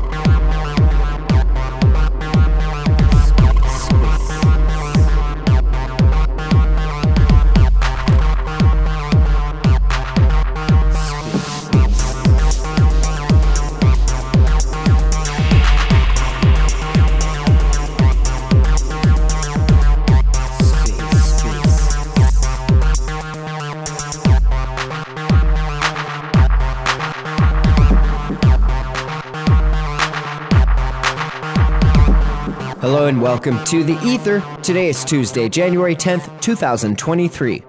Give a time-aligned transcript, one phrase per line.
[33.15, 34.43] and welcome to The Ether.
[34.61, 37.63] Today is Tuesday, January 10th, 2023.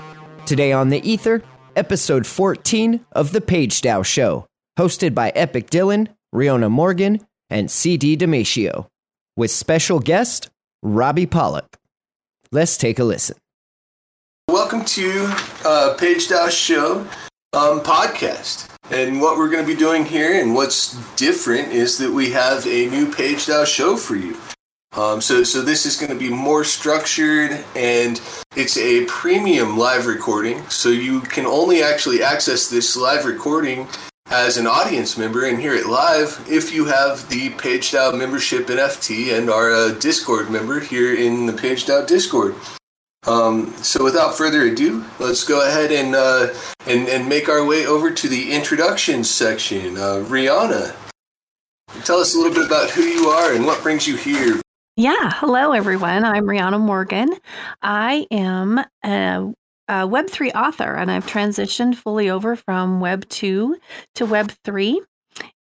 [0.48, 1.44] Today on The Ether,
[1.76, 4.48] episode 14 of The PageDAO Show,
[4.80, 7.20] hosted by Epic Dylan, Rionna Morgan,
[7.52, 8.88] and CD Damitio,
[9.38, 10.50] with special guest
[10.82, 11.78] Robbie Pollock.
[12.52, 13.38] Let's take a listen.
[14.50, 15.26] Welcome to
[15.64, 17.02] uh, PageDAO Show
[17.54, 18.68] um, podcast.
[18.90, 22.66] And what we're going to be doing here and what's different is that we have
[22.66, 24.36] a new PageDAO show for you.
[24.96, 28.22] Um, so, so this is going to be more structured and
[28.56, 30.68] it's a premium live recording.
[30.70, 33.88] So you can only actually access this live recording
[34.28, 39.38] as an audience member and hear it live if you have the PageDAO membership NFT
[39.38, 42.56] and are a Discord member here in the PageDAO Discord.
[43.28, 46.54] Um, so without further ado, let's go ahead and, uh,
[46.86, 49.98] and and make our way over to the introduction section.
[49.98, 50.96] Uh, Rionna,
[52.04, 54.62] tell us a little bit about who you are and what brings you here.
[54.98, 55.30] Yeah.
[55.34, 56.24] Hello, everyone.
[56.24, 57.30] I'm Rionna Morgan.
[57.82, 59.54] I am a,
[59.90, 63.76] a Web3 author, and I've transitioned fully over from Web 2
[64.16, 65.02] to Web 3.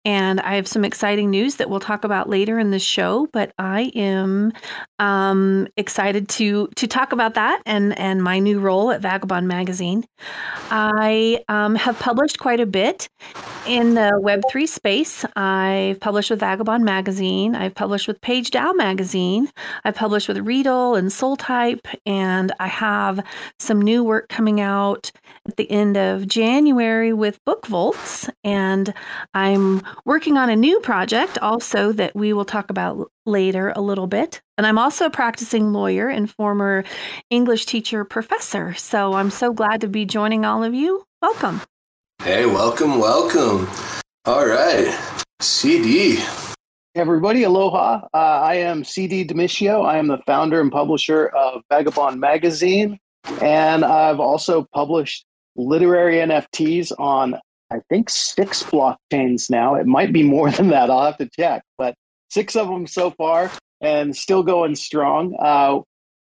[0.06, 3.28] And I have some exciting news that we'll talk about later in the show.
[3.32, 4.52] But I am
[5.00, 10.06] um, excited to to talk about that and and my new role at Vagabond Magazine.
[10.70, 13.10] I um, have published quite a bit
[13.66, 15.26] in the Web3 space.
[15.36, 17.56] I've published with Vagabond Magazine.
[17.56, 19.50] I've published with PageDAO Magazine.
[19.84, 23.24] I've published with Readle and SoulType, and I have
[23.60, 25.12] some new work coming out
[25.48, 28.30] at the end of January with Book Bolts.
[28.44, 28.94] And
[29.34, 34.08] I'm working on a new project also that we will talk about later a little
[34.08, 34.42] bit.
[34.58, 36.86] And I'm also a practicing lawyer and former
[37.30, 38.74] English teacher professor.
[38.76, 41.04] So I'm so glad to be joining all of you.
[41.22, 41.62] Welcome.
[42.22, 43.68] Hey, welcome, welcome.
[44.26, 44.98] All right,
[45.42, 46.20] CD.
[46.96, 48.08] everybody, aloha.
[48.14, 49.86] Uh, I am CD Damitio.
[49.86, 52.98] I am the founder and publisher of Vagabond Magazine,
[53.42, 57.36] and I've also published literary NFTs on,
[57.72, 59.76] I think, six blockchains now.
[59.76, 60.90] It might be more than that.
[60.90, 61.96] I'll have to check, but
[62.30, 65.36] six of them so far, and still going strong.
[65.40, 65.82] Uh,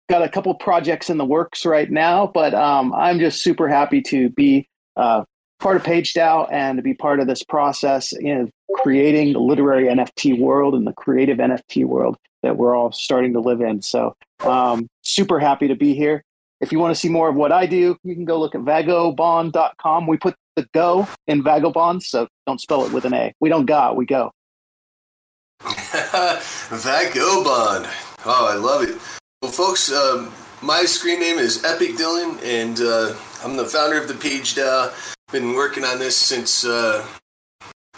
[0.09, 4.03] got a couple projects in the works right now, but um, I'm just super happy
[4.03, 5.25] to be uh,
[5.61, 10.39] part of PageDAO and to be part of this process in creating the literary NFT
[10.39, 13.81] world and the creative NFT world that we're all starting to live in.
[13.81, 16.23] So, um, super happy to be here.
[16.65, 18.63] If you want to see more of what I do, you can go look at
[18.63, 20.07] vagobond.com.
[20.07, 23.35] We put the go in vagabond, so don't spell it with an A.
[23.39, 24.33] We don't got, we go.
[25.61, 27.87] Vagobond.
[28.25, 28.97] Oh, I love it.
[29.43, 30.33] Well, folks, um,
[30.63, 33.15] my screen name is Epic Dylan, and uh,
[33.45, 34.91] I'm the founder of the Page DAO.
[35.33, 37.07] Been working on this since uh,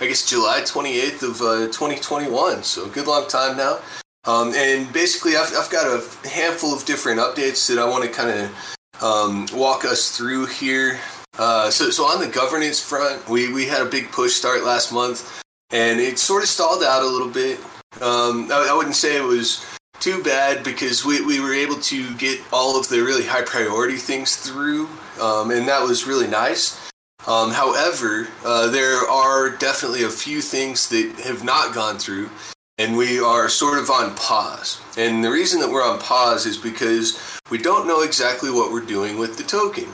[0.00, 3.78] I guess July 28th of uh, 2021, so good long time now.
[4.26, 8.10] Um, and basically, I've, I've got a handful of different updates that I want to
[8.10, 10.98] kind of um, walk us through here.
[11.38, 14.92] Uh, so, so on the governance front, we, we had a big push start last
[14.92, 17.59] month, and it sort of stalled out a little bit.
[18.00, 19.65] Um, I, I wouldn't say it was
[20.00, 23.97] too bad because we, we were able to get all of the really high priority
[23.97, 24.88] things through,
[25.20, 26.91] um, and that was really nice.
[27.26, 32.31] Um, however, uh, there are definitely a few things that have not gone through,
[32.78, 34.81] and we are sort of on pause.
[34.98, 37.19] And the reason that we're on pause is because
[37.50, 39.89] we don't know exactly what we're doing with the token.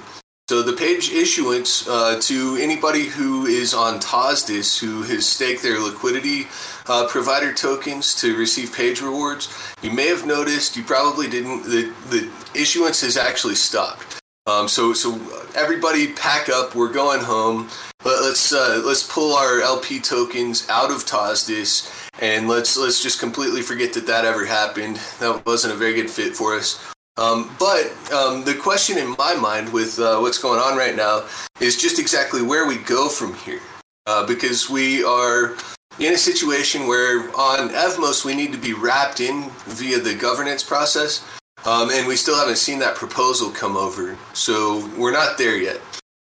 [0.49, 5.79] So the page issuance uh, to anybody who is on Tosdis who has staked their
[5.79, 6.49] liquidity
[6.89, 9.49] uh, provider tokens to receive page rewards,
[9.81, 14.22] you may have noticed, you probably didn't, the, the issuance has actually stopped.
[14.47, 15.21] Um, so, so
[15.55, 16.75] everybody pack up.
[16.75, 17.69] We're going home.
[18.05, 21.89] Let, us uh, let's pull our LP tokens out of Tosdis
[22.21, 24.97] and let's let's just completely forget that that ever happened.
[25.21, 26.85] That wasn't a very good fit for us.
[27.17, 31.27] Um, but um, the question in my mind with uh, what's going on right now
[31.61, 33.61] is just exactly where we go from here,
[34.07, 35.55] uh, because we are
[36.01, 40.65] in a situation where on Evmos we need to be wrapped in via the governance
[40.65, 41.25] process.
[41.65, 44.19] Um, and we still haven't seen that proposal come over.
[44.33, 45.81] So we're not there yet.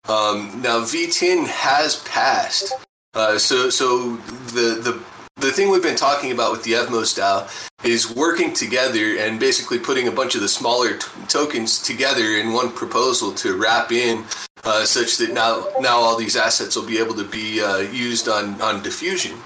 [0.08, 2.72] Um, now V10 has passed.
[3.14, 4.16] Uh, so so
[4.52, 5.02] the the
[5.36, 7.48] the thing we've been talking about with the Evmos DAO
[7.84, 12.52] is working together and basically putting a bunch of the smaller t- tokens together in
[12.52, 14.24] one proposal to wrap in
[14.64, 18.28] uh, such that now now all these assets will be able to be uh, used
[18.28, 19.36] on on diffusion.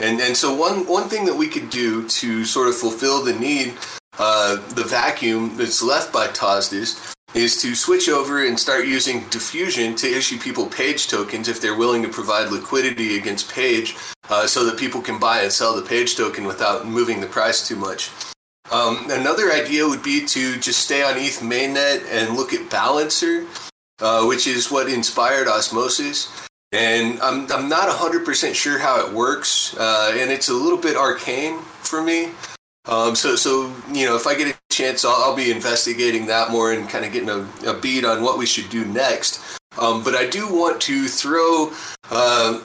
[0.00, 3.34] And and so one one thing that we could do to sort of fulfill the
[3.34, 3.74] need,
[4.18, 9.96] uh, the vacuum that's left by Tosdis is to switch over and start using diffusion
[9.96, 13.96] to issue people page tokens if they're willing to provide liquidity against page
[14.30, 17.66] uh, so that people can buy and sell the page token without moving the price
[17.66, 18.10] too much.
[18.70, 23.46] Um, another idea would be to just stay on ETH mainnet and look at Balancer,
[24.00, 26.30] uh, which is what inspired Osmosis.
[26.72, 30.96] And I'm, I'm not 100% sure how it works, uh, and it's a little bit
[30.96, 32.30] arcane for me.
[32.86, 36.50] Um, so, so you know, if I get a chance, I'll, I'll be investigating that
[36.50, 39.40] more and kind of getting a, a, beat on what we should do next.
[39.78, 41.72] Um, but I do want to throw
[42.10, 42.60] uh,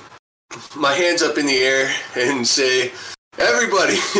[0.75, 2.91] my hands up in the air and say,
[3.37, 3.93] everybody,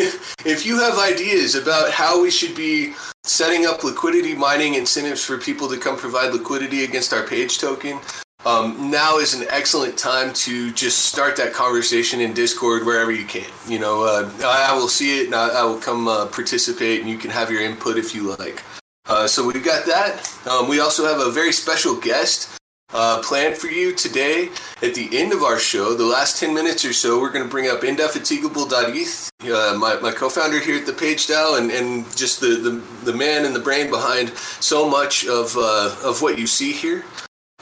[0.45, 2.93] if you have ideas about how we should be
[3.25, 7.99] setting up liquidity mining incentives for people to come provide liquidity against our page token,
[8.45, 13.25] um, now is an excellent time to just start that conversation in Discord wherever you
[13.25, 13.49] can.
[13.67, 17.09] You know, uh, I, will see it and I, I will come uh, participate, and
[17.09, 18.63] you can have your input if you like.
[19.07, 20.31] Uh, so we've got that.
[20.47, 22.57] Um, we also have a very special guest
[22.93, 24.49] uh, planned for you today
[24.81, 25.93] at the end of our show.
[25.93, 30.11] The last 10 minutes or so, we're going to bring up indefatigable.eth, uh, my, my
[30.11, 33.59] co-founder here at the Page DAO, and, and just the, the, the man and the
[33.59, 37.03] brain behind so much of, uh, of what you see here.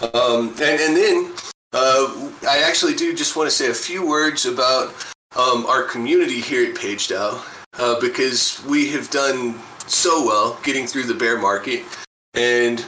[0.02, 1.34] Um, and, and then
[1.74, 4.94] uh, I actually do just want to say a few words about
[5.36, 7.44] um, our community here at PageDAO
[7.80, 11.84] uh, because we have done so well getting through the bear market,
[12.34, 12.86] and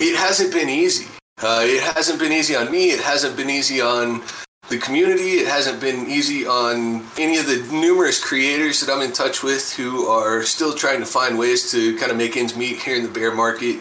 [0.00, 1.06] it hasn't been easy.
[1.40, 2.90] Uh, it hasn't been easy on me.
[2.90, 4.22] It hasn't been easy on
[4.68, 5.38] the community.
[5.38, 9.72] It hasn't been easy on any of the numerous creators that I'm in touch with
[9.74, 13.04] who are still trying to find ways to kind of make ends meet here in
[13.04, 13.80] the bear market.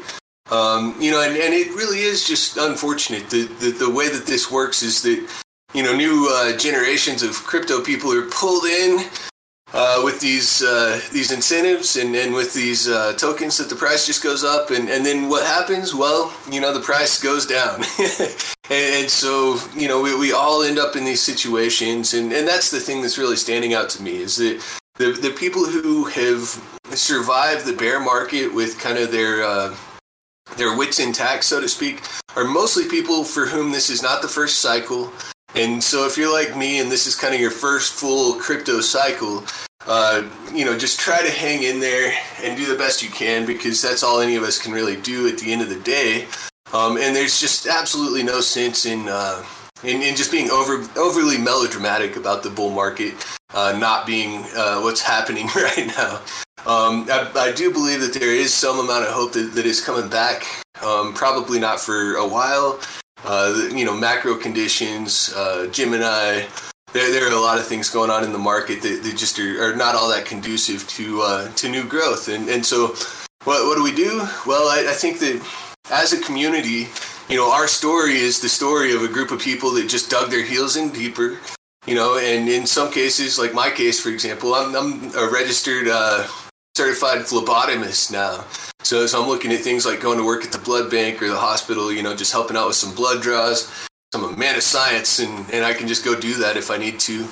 [0.51, 3.29] Um, you know, and, and it really is just unfortunate.
[3.29, 5.27] The, the, the way that this works is that,
[5.73, 9.05] you know, new uh, generations of crypto people are pulled in
[9.73, 14.05] uh, with these uh, these incentives and, and with these uh, tokens that the price
[14.05, 14.71] just goes up.
[14.71, 15.93] And, and then what happens?
[15.93, 17.83] Well you know the price goes down.
[18.69, 22.13] And, and, so you know we, we all end up in these situations.
[22.13, 24.61] And, and that's the thing that's really standing out to me is that
[24.95, 26.41] the, the people who have
[26.93, 29.73] survived the bear market with kind of their uh,
[30.55, 32.01] their wits intact, so to speak,
[32.35, 35.11] are mostly people for whom this is not the first cycle.
[35.55, 38.81] And so if you're like me and this is kind of your first full crypto
[38.81, 39.43] cycle,
[39.87, 40.23] uh,
[40.53, 42.13] you know, just try to hang in there
[42.43, 45.27] and do the best you can because that's all any of us can really do
[45.27, 46.27] at the end of the day.
[46.73, 49.43] Um, and there's just absolutely no sense in, uh,
[49.83, 53.13] in, in just being over overly melodramatic about the bull market
[53.53, 56.21] uh, not being uh, what's happening right now.
[56.65, 59.79] Um, I, I, do believe that there is some amount of hope that, that is
[59.79, 60.43] coming back.
[60.83, 62.81] Um, probably not for a while.
[63.23, 66.43] Uh, you know, macro conditions, uh, Gemini.
[66.91, 69.39] There, there are a lot of things going on in the market that, that just
[69.39, 72.27] are, are, not all that conducive to uh, to new growth.
[72.27, 72.95] And and so,
[73.45, 74.27] what what do we do?
[74.45, 75.41] Well, I, I think that
[75.89, 76.89] as a community,
[77.29, 80.31] you know, our story is the story of a group of people that just dug
[80.31, 81.37] their heels in deeper.
[81.85, 85.87] You know, and in some cases, like my case, for example, I'm, I'm a registered
[85.87, 86.27] uh,
[86.77, 88.45] certified phlebotomist now.
[88.83, 91.27] So, so I'm looking at things like going to work at the blood bank or
[91.27, 93.73] the hospital, you know, just helping out with some blood draws.
[94.13, 96.77] I'm a man of science, and, and I can just go do that if I
[96.77, 97.23] need to.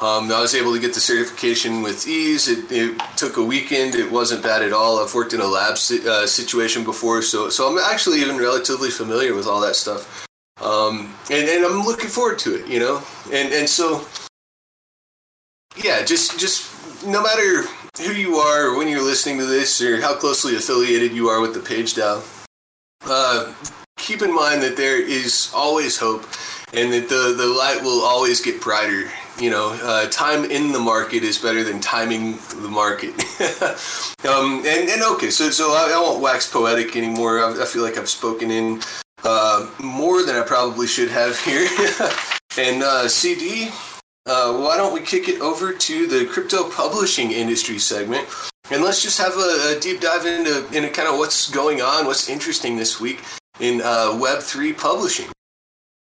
[0.00, 2.48] Um, I was able to get the certification with ease.
[2.48, 3.94] It, it, took a weekend.
[3.94, 4.98] It wasn't bad at all.
[4.98, 8.90] I've worked in a lab si- uh, situation before, so so I'm actually even relatively
[8.90, 10.26] familiar with all that stuff.
[10.60, 13.02] Um, and, and I'm looking forward to it, you know.
[13.32, 14.06] And and so
[15.82, 17.64] yeah, just just no matter
[17.98, 21.40] who you are or when you're listening to this or how closely affiliated you are
[21.40, 22.22] with the page DAO,
[23.06, 23.52] uh,
[23.96, 26.24] keep in mind that there is always hope
[26.72, 29.10] and that the, the light will always get brighter.
[29.40, 33.14] You know, uh, time in the market is better than timing the market.
[34.26, 37.38] um, and, and okay, so, so I, I won't wax poetic anymore.
[37.38, 38.80] I, I feel like I've spoken in
[39.24, 41.68] uh, more than I probably should have here.
[42.58, 43.70] and uh, CD,
[44.28, 48.28] uh, why don't we kick it over to the crypto publishing industry segment?
[48.70, 52.06] And let's just have a, a deep dive into, into kind of what's going on,
[52.06, 53.22] what's interesting this week
[53.60, 55.26] in uh, Web3 publishing.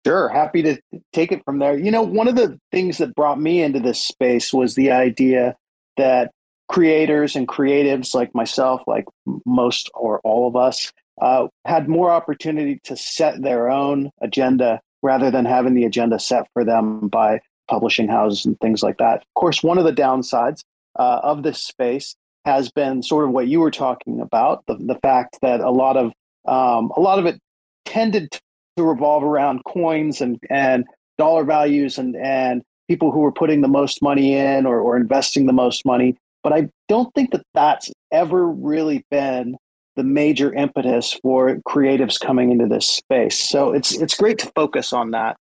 [0.05, 0.77] Sure, happy to
[1.13, 1.77] take it from there.
[1.77, 5.55] You know, one of the things that brought me into this space was the idea
[5.97, 6.31] that
[6.67, 9.05] creators and creatives like myself, like
[9.45, 10.91] most or all of us,
[11.21, 16.47] uh, had more opportunity to set their own agenda rather than having the agenda set
[16.53, 19.17] for them by publishing houses and things like that.
[19.17, 20.63] Of course, one of the downsides
[20.97, 24.99] uh, of this space has been sort of what you were talking about the, the
[25.01, 26.13] fact that a lot of
[26.47, 27.39] um, a lot of it
[27.85, 28.31] tended
[28.77, 30.85] to revolve around coins and and
[31.17, 35.47] dollar values and and people who were putting the most money in or, or investing
[35.47, 36.15] the most money.
[36.43, 39.57] But i don't think that that's ever really been
[39.95, 43.39] the major impetus for creatives coming into this space.
[43.39, 45.37] So it's it's great to focus on that.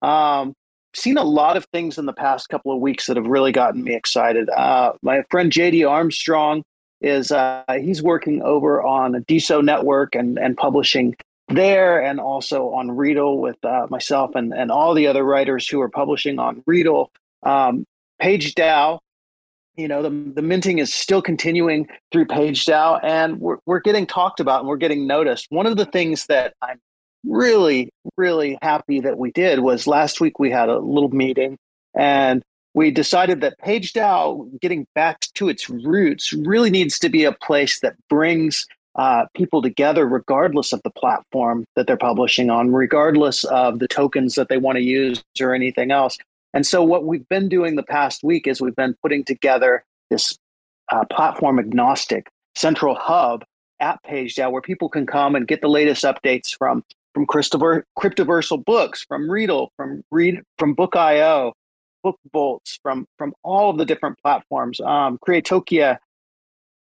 [0.00, 0.54] Um,
[0.96, 3.84] seen a lot of things in the past couple of weeks that have really gotten
[3.84, 4.48] me excited.
[4.50, 6.62] Uh, my friend JD Armstrong
[7.00, 11.14] is uh, he's working over on a DeSo network and and publishing
[11.48, 15.80] there, and also on Readdle with uh, myself and and all the other writers who
[15.80, 17.08] are publishing on Readdle.
[17.42, 17.84] Um,
[18.20, 18.98] PageDAO,
[19.76, 24.40] you know, the the minting is still continuing through PageDAO, and we're we're getting talked
[24.40, 25.46] about and we're getting noticed.
[25.50, 26.80] One of the things that I'm
[27.26, 31.58] really, really happy that we did was last week we had a little meeting
[31.94, 32.42] and
[32.74, 37.80] we decided that PageDAO, getting back to its roots, really needs to be a place
[37.80, 38.66] that brings
[38.96, 44.34] uh, people together, regardless of the platform that they're publishing on, regardless of the tokens
[44.34, 46.18] that they want to use or anything else.
[46.52, 50.38] And so, what we've been doing the past week is we've been putting together this
[50.90, 53.44] uh, platform agnostic central hub
[53.80, 56.82] at PageDAO where people can come and get the latest updates from
[57.16, 61.54] from Christopher Cryptoversal Books, from Readdle, from Read from Book.io,
[62.02, 65.96] Book Bolts, from from all of the different platforms, um, Creatokia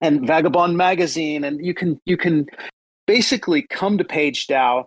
[0.01, 2.47] and Vagabond Magazine, and you can you can
[3.05, 4.85] basically come to PageDAO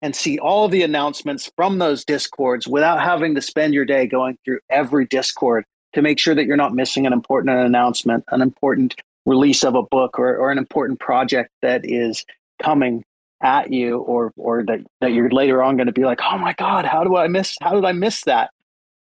[0.00, 4.38] and see all the announcements from those discords without having to spend your day going
[4.42, 8.94] through every discord to make sure that you're not missing an important announcement, an important
[9.26, 12.24] release of a book, or, or an important project that is
[12.62, 13.04] coming
[13.42, 16.54] at you or or that that you're later on going to be like oh my
[16.54, 18.50] god how do i miss how did i miss that?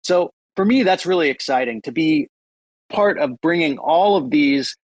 [0.04, 2.28] So for me that's really exciting to be
[2.90, 4.76] part of bringing all of these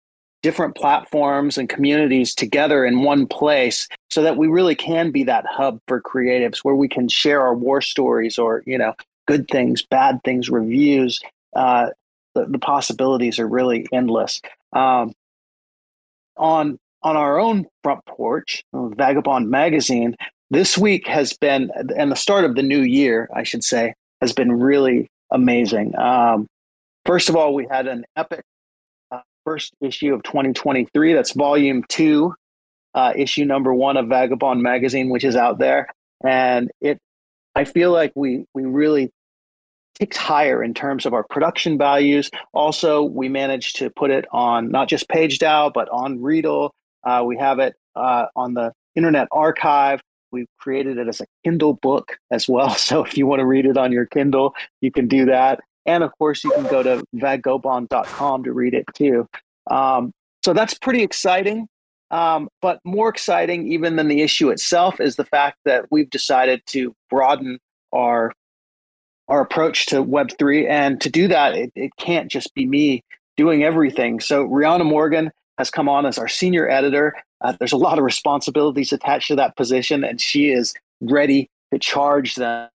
[0.44, 5.46] different platforms and communities together in one place so that we really can be that
[5.46, 8.94] hub for creatives where we can share our war stories or you know
[9.28, 11.20] good things bad things reviews.
[11.56, 11.90] Uh,
[12.36, 14.42] the, the possibilities are really endless.
[14.74, 15.14] Um,
[16.38, 20.16] on on our own front porch, Vagabond Magazine,
[20.50, 24.34] this week has been, and the start of the new year, I should say, has
[24.34, 25.98] been really amazing.
[25.98, 26.48] Um,
[27.06, 28.44] first of all, we had an epic
[29.12, 31.14] uh, first issue of 2023.
[31.14, 32.34] That's volume two,
[32.94, 35.88] uh, issue number one of Vagabond Magazine, which is out there.
[36.24, 36.98] And it,
[37.56, 39.12] I feel like we, we really
[40.00, 42.30] ticks higher in terms of our production values.
[42.54, 46.72] Also, we managed to put it on not just PageDAO, but on Readdle
[47.08, 50.02] uh, we have it uh, on the Internet Archive.
[50.32, 52.70] We've created it as a Kindle book as well.
[52.76, 55.62] So if you want to read it on your Kindle, you can do that.
[55.86, 59.26] And of course, you can go to vagobond.com to read it too.
[59.72, 60.12] Um,
[60.44, 61.68] so that's pretty exciting.
[62.12, 66.62] Um, but more exciting, even than the issue itself, is the fact that we've decided
[66.68, 67.60] to broaden
[67.94, 68.34] our
[69.30, 70.70] our approach to Web3.
[70.70, 73.04] And to do that, it, it can't just be me
[73.36, 74.22] doing everything.
[74.22, 77.16] So Rionna Morgan has come on as our senior editor.
[77.42, 81.80] Uh, there's a lot of responsibilities attached to that position, and she is ready to
[81.80, 82.70] charge them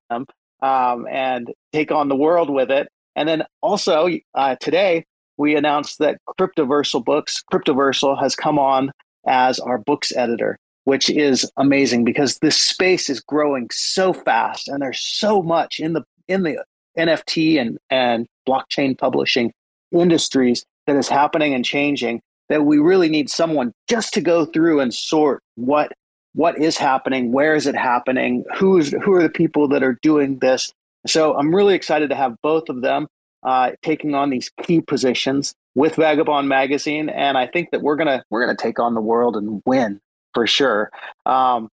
[0.62, 2.88] um, and take on the world with it.
[3.16, 5.04] And then also uh, today,
[5.36, 8.92] we announced that Cryptoversal Books, Cryptoversal has come on
[9.26, 14.82] as our books editor, which is amazing because this space is growing so fast and
[14.82, 16.62] there's so much in the in the
[16.98, 19.52] NFT and, and blockchain publishing
[19.92, 22.20] industries that is happening and changing
[22.52, 25.90] that we really need someone just to go through and sort what
[26.34, 30.38] what is happening, where is it happening, who's who are the people that are doing
[30.40, 30.70] this.
[31.06, 33.08] So I'm really excited to have both of them
[33.42, 38.22] uh, taking on these key positions with Vagabond Magazine, and I think that we're gonna
[38.28, 39.98] we're gonna take on the world and win
[40.34, 40.90] for sure.
[41.24, 41.70] Um,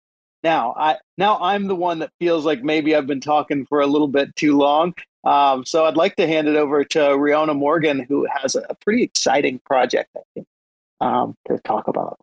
[0.42, 3.86] now I now I'm the one that feels like maybe I've been talking for a
[3.86, 4.94] little bit too long.
[5.22, 9.04] Um, so I'd like to hand it over to Rionna Morgan, who has a pretty
[9.04, 10.48] exciting project, I think
[11.00, 12.18] um, to talk about.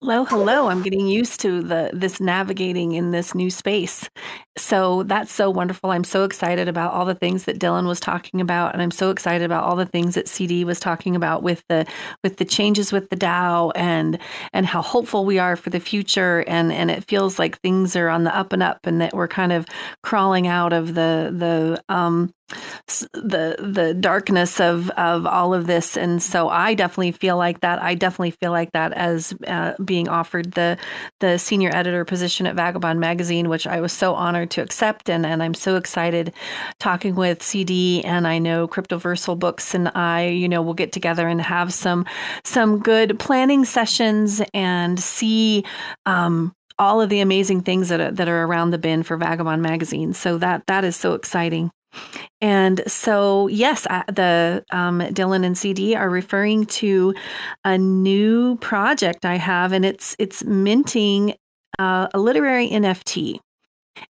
[0.00, 0.68] Hello, hello.
[0.68, 4.08] I'm getting used to the this navigating in this new space.
[4.56, 5.90] so that's so wonderful.
[5.90, 9.10] I'm so excited about all the things that Dylan was talking about, and I'm so
[9.10, 11.84] excited about all the things that CD was talking about with the
[12.22, 14.20] with the changes with the DAO and
[14.52, 16.44] and how hopeful we are for the future.
[16.46, 19.26] And and it feels like things are on the up and up, and that we're
[19.26, 19.66] kind of
[20.04, 22.32] crawling out of the the um,
[23.12, 27.82] the the darkness of of all of this and so i definitely feel like that
[27.82, 30.78] i definitely feel like that as uh, being offered the
[31.20, 35.26] the senior editor position at vagabond magazine which i was so honored to accept and
[35.26, 36.32] and i'm so excited
[36.78, 41.28] talking with cd and i know cryptoversal books and i you know we'll get together
[41.28, 42.06] and have some
[42.44, 45.64] some good planning sessions and see
[46.06, 49.62] um, all of the amazing things that are, that are around the bin for Vagabond
[49.62, 50.12] magazine.
[50.12, 51.70] So that that is so exciting.
[52.40, 57.14] And so, yes, the um, Dylan and CD are referring to
[57.64, 61.34] a new project I have, and it's it's minting
[61.78, 63.40] uh, a literary NFT.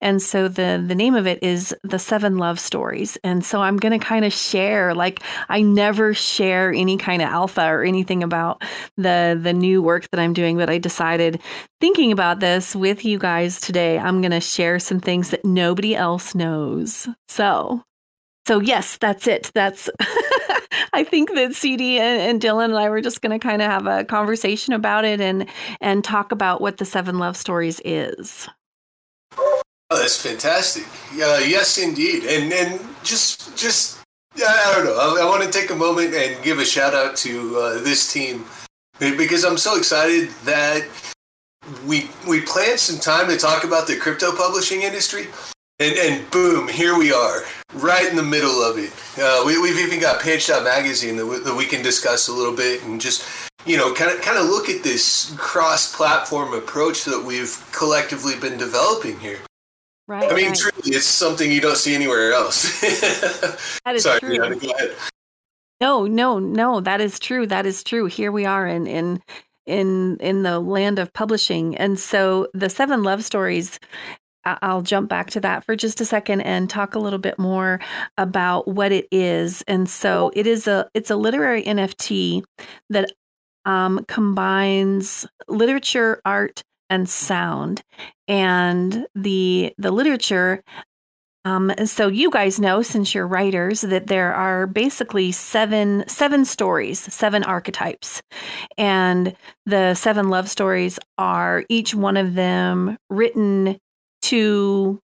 [0.01, 3.19] And so the the name of it is the Seven Love Stories.
[3.25, 7.29] And so I'm going to kind of share like I never share any kind of
[7.29, 8.63] alpha or anything about
[8.97, 11.41] the the new work that I'm doing, but I decided
[11.81, 15.95] thinking about this with you guys today, I'm going to share some things that nobody
[15.95, 17.09] else knows.
[17.29, 17.83] So
[18.49, 19.51] so yes, that's it.
[19.55, 19.91] That's
[20.95, 23.87] I think that CD and, Dylan and I were just going to kind of have
[23.87, 25.47] a conversation about it and
[25.83, 28.49] and talk about what the Seven Love Stories is.
[29.91, 30.85] Oh, that's fantastic.
[31.13, 32.25] Uh, yes, indeed.
[32.25, 33.99] And and just just
[34.37, 34.99] I don't know.
[34.99, 38.13] I, I, want to take a moment and give a shout out to uh, this
[38.13, 38.45] team
[38.99, 40.87] because I'm so excited that
[41.87, 45.27] we we planned some time to talk about the crypto publishing industry.
[45.81, 47.43] And, and boom, here we are,
[47.75, 48.93] right in the middle of it.
[49.17, 52.55] Uh, we, we've even got Page Magazine that we, that we can discuss a little
[52.55, 53.25] bit and just
[53.65, 58.59] you know, kind of kind of look at this cross-platform approach that we've collectively been
[58.59, 59.39] developing here.
[60.09, 60.33] Right.
[60.33, 60.57] I mean, right.
[60.57, 62.81] truly, it's something you don't see anywhere else.
[63.85, 64.39] that is Sorry, true.
[64.39, 64.97] go ahead.
[65.83, 66.81] No, no, no.
[66.81, 67.47] That is true.
[67.47, 68.07] That is true.
[68.07, 69.23] Here we are in in
[69.67, 73.79] in in the land of publishing, and so the seven love stories.
[74.45, 77.81] I'll jump back to that for just a second and talk a little bit more
[78.17, 79.63] about what it is.
[79.69, 82.45] And so it is a it's a literary NFT
[82.89, 83.13] that
[83.67, 87.83] um, combines literature, art, and sound
[88.27, 90.63] and the the literature
[91.49, 97.01] um, so you guys know since you're writers that there are basically seven seven stories
[97.01, 98.23] seven archetypes.
[98.77, 103.79] And the seven love stories are each one of them written
[104.23, 104.99] to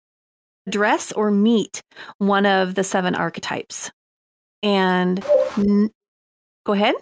[0.67, 1.81] address or meet
[2.19, 3.93] one of the seven archetypes.
[4.65, 5.25] And
[5.57, 5.91] n-
[6.67, 6.95] go ahead.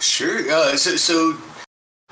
[0.00, 1.36] Sure uh, so, so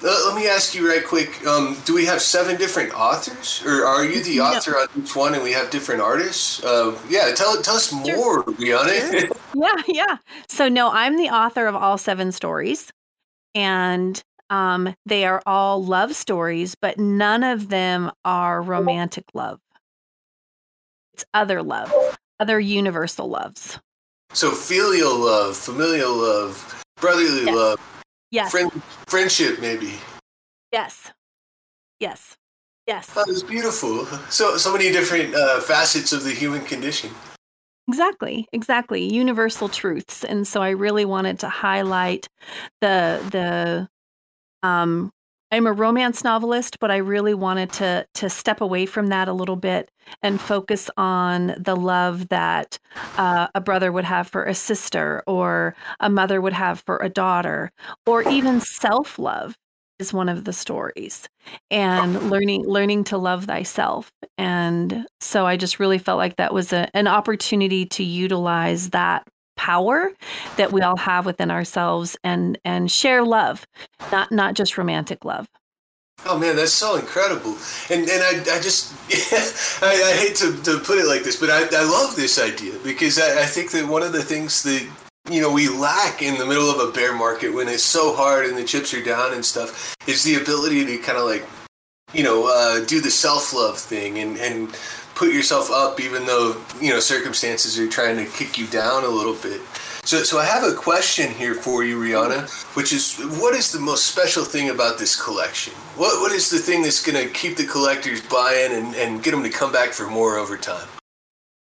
[0.03, 1.47] let me ask you right quick.
[1.47, 4.79] Um, do we have seven different authors, or are you the author no.
[4.81, 6.63] on each one, and we have different artists?
[6.65, 8.43] Uh, yeah, tell tell us more, sure.
[8.45, 9.29] Brianna.
[9.55, 9.69] Sure.
[9.69, 10.17] yeah, yeah.
[10.49, 12.93] So no, I'm the author of all seven stories,
[13.55, 19.61] and um, they are all love stories, but none of them are romantic love.
[21.15, 21.93] It's other love,
[22.41, 23.79] other universal loves.
[24.33, 27.79] So filial love, familial love, brotherly love
[28.35, 28.51] Yes.
[28.51, 28.73] Friend,
[29.07, 29.93] friendship, maybe.
[30.73, 31.13] Yes.
[32.01, 32.37] Yes.
[32.85, 33.07] Yes.
[33.15, 34.07] That was beautiful.
[34.29, 37.11] So, so many different uh, facets of the human condition.
[37.87, 39.05] Exactly, exactly.
[39.05, 40.25] Universal truths.
[40.25, 42.27] And so I really wanted to highlight
[42.81, 43.89] the the
[44.69, 45.13] um
[45.53, 49.33] I'm a romance novelist, but I really wanted to to step away from that a
[49.33, 49.89] little bit
[50.23, 52.79] and focus on the love that
[53.17, 57.09] uh, a brother would have for a sister, or a mother would have for a
[57.09, 57.71] daughter,
[58.07, 59.57] or even self love
[59.99, 61.29] is one of the stories
[61.71, 64.11] and learning learning to love thyself.
[64.39, 69.27] And so i just really felt like that was a, an opportunity to utilize that
[69.57, 70.11] power
[70.57, 73.67] that we all have within ourselves and and share love
[74.11, 75.47] not not just romantic love
[76.27, 77.57] Oh man, that's so incredible.
[77.91, 78.95] And and I, I just
[79.83, 82.79] I, I, hate to, to put it like this, but I, I love this idea
[82.83, 84.89] because I, I think that one of the things that
[85.31, 88.47] you know we lack in the middle of a bear market when it's so hard
[88.47, 91.47] and the chips are down and stuff is the ability to kind of like
[92.15, 94.75] you know uh, do the self love thing and and
[95.15, 99.09] put yourself up even though you know circumstances are trying to kick you down a
[99.09, 99.61] little bit.
[100.05, 103.81] So, so I have a question here for you, Rionna, which is, what is the
[103.81, 105.73] most special thing about this collection?
[105.97, 109.31] What, what is the thing that's going to keep the collectors buying and, and get
[109.31, 110.87] them to come back for more over time?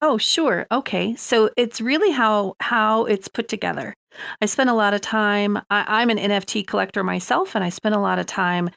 [0.02, 0.65] Oh, sure.
[0.71, 1.15] Okay.
[1.15, 3.93] So it's really how how it's put together.
[4.41, 5.60] I spent a lot of time.
[5.69, 8.69] I, am an NFT collector myself, and I spent a lot of time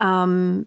[0.00, 0.66] um,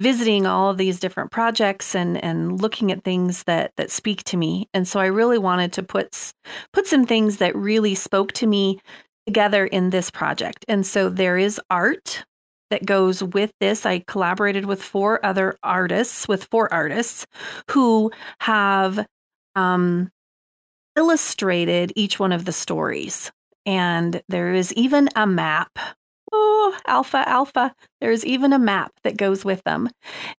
[0.00, 4.36] visiting all of these different projects and and looking at things that that speak to
[4.36, 4.68] me.
[4.74, 6.32] And so I really wanted to put
[6.72, 8.80] put some things that really spoke to me
[9.26, 10.64] together in this project.
[10.68, 12.24] And so there is art
[12.70, 13.86] that goes with this.
[13.86, 17.26] I collaborated with four other artists, with four artists
[17.70, 19.06] who have
[19.54, 20.10] um,
[20.96, 23.30] illustrated each one of the stories.
[23.66, 25.78] And there is even a map
[26.32, 27.74] oh, alpha, alpha.
[28.00, 29.88] There's even a map that goes with them.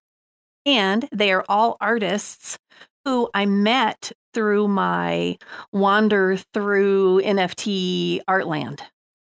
[0.66, 2.58] And they are all artists
[3.06, 5.38] who I met through my
[5.72, 8.82] wander through NFT Artland.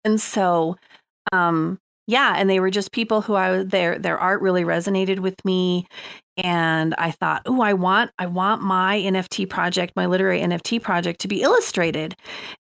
[0.03, 0.77] And so
[1.31, 5.43] um, yeah, and they were just people who I their their art really resonated with
[5.43, 5.85] me
[6.37, 11.19] and I thought, "Oh, I want I want my NFT project, my literary NFT project
[11.21, 12.15] to be illustrated."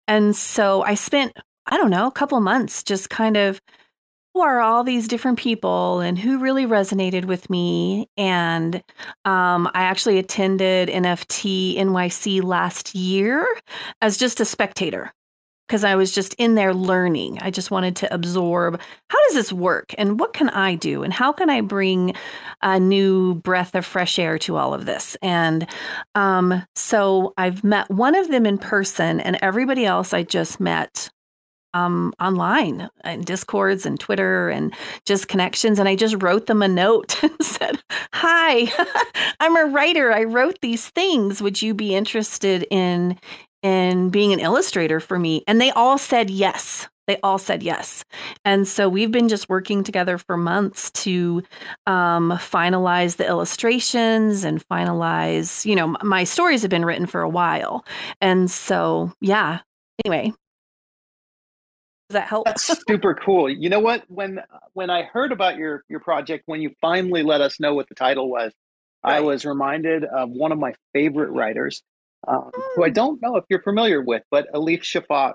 [0.07, 3.61] And so I spent I don't know, a couple months just kind of
[4.33, 8.83] who are all these different people and who really resonated with me and
[9.25, 13.47] um, i actually attended nft nyc last year
[13.99, 15.11] as just a spectator
[15.67, 17.39] because I was just in there learning.
[17.41, 21.11] I just wanted to absorb how does this work and what can I do and
[21.11, 22.15] how can I bring
[22.61, 25.17] a new breath of fresh air to all of this.
[25.21, 25.67] And
[26.15, 31.09] um, so I've met one of them in person, and everybody else I just met
[31.77, 34.73] um, online and discords and Twitter and
[35.05, 35.79] just connections.
[35.79, 37.81] And I just wrote them a note and said,
[38.13, 38.71] Hi,
[39.39, 40.11] I'm a writer.
[40.11, 41.41] I wrote these things.
[41.41, 43.17] Would you be interested in
[43.63, 45.43] in being an illustrator for me.
[45.47, 46.87] And they all said yes.
[47.07, 48.03] They all said yes.
[48.43, 51.41] And so we've been just working together for months to
[51.85, 57.29] um, finalize the illustrations and finalize, you know, my stories have been written for a
[57.29, 57.85] while.
[58.19, 59.59] And so, yeah.
[60.05, 60.33] Anyway,
[62.09, 62.45] does that help?
[62.45, 63.49] That's super cool.
[63.49, 64.03] You know what?
[64.07, 64.39] When
[64.73, 67.95] when I heard about your your project, when you finally let us know what the
[67.95, 68.53] title was,
[69.03, 69.17] right.
[69.17, 71.81] I was reminded of one of my favorite writers,
[72.27, 75.33] um, who I don't know if you're familiar with, but Elif Shafak.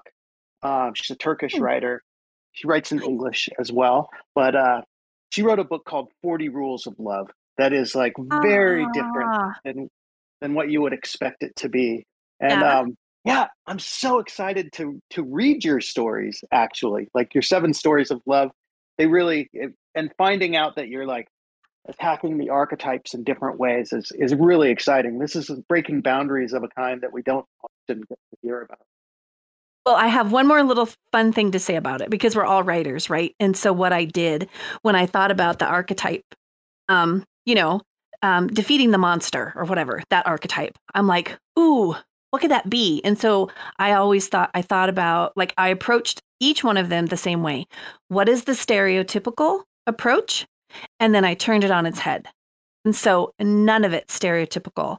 [0.63, 1.63] Uh, she's a Turkish hmm.
[1.63, 2.03] writer.
[2.53, 4.83] She writes in English as well, but uh,
[5.31, 9.55] she wrote a book called 40 Rules of Love that is like very different ah.
[9.65, 9.89] than,
[10.41, 12.05] than what you would expect it to be.
[12.41, 12.79] And yeah.
[12.81, 17.09] Um, yeah, I'm so excited to to read your stories actually.
[17.15, 18.51] Like your seven stories of love.
[18.99, 19.51] They really
[19.95, 21.29] and finding out that you're like
[21.89, 25.19] attacking the archetypes in different ways is, is really exciting.
[25.19, 28.79] This is breaking boundaries of a kind that we don't often get to hear about.
[29.85, 32.63] Well, I have one more little fun thing to say about it because we're all
[32.63, 33.35] writers, right?
[33.41, 34.49] And so, what I did
[34.83, 36.25] when I thought about the archetype,
[36.89, 37.81] um, you know,
[38.23, 41.97] um, defeating the monster or whatever, that archetype, I'm like, ooh,
[42.33, 43.03] what could that be?
[43.05, 47.07] And so, I always thought, I thought about like, I approached each one of them
[47.07, 47.67] the same way.
[48.09, 50.47] What is the stereotypical approach?
[50.99, 52.27] And then I turned it on its head.
[52.87, 54.97] And so none of it stereotypical.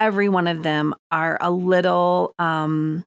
[0.00, 3.04] Every one of them are a little um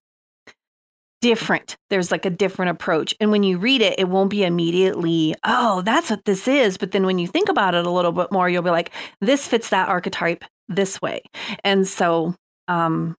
[1.21, 1.75] different.
[1.89, 3.15] There's like a different approach.
[3.19, 6.77] And when you read it, it won't be immediately, oh, that's what this is.
[6.77, 9.47] But then when you think about it a little bit more, you'll be like, this
[9.47, 11.21] fits that archetype this way.
[11.63, 12.35] And so,
[12.67, 13.15] um,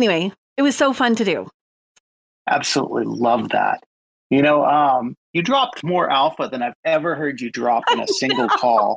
[0.00, 1.46] anyway, it was so fun to do.
[2.48, 3.82] Absolutely love that.
[4.30, 8.06] You know, um, you dropped more alpha than I've ever heard you drop in a
[8.18, 8.96] single call.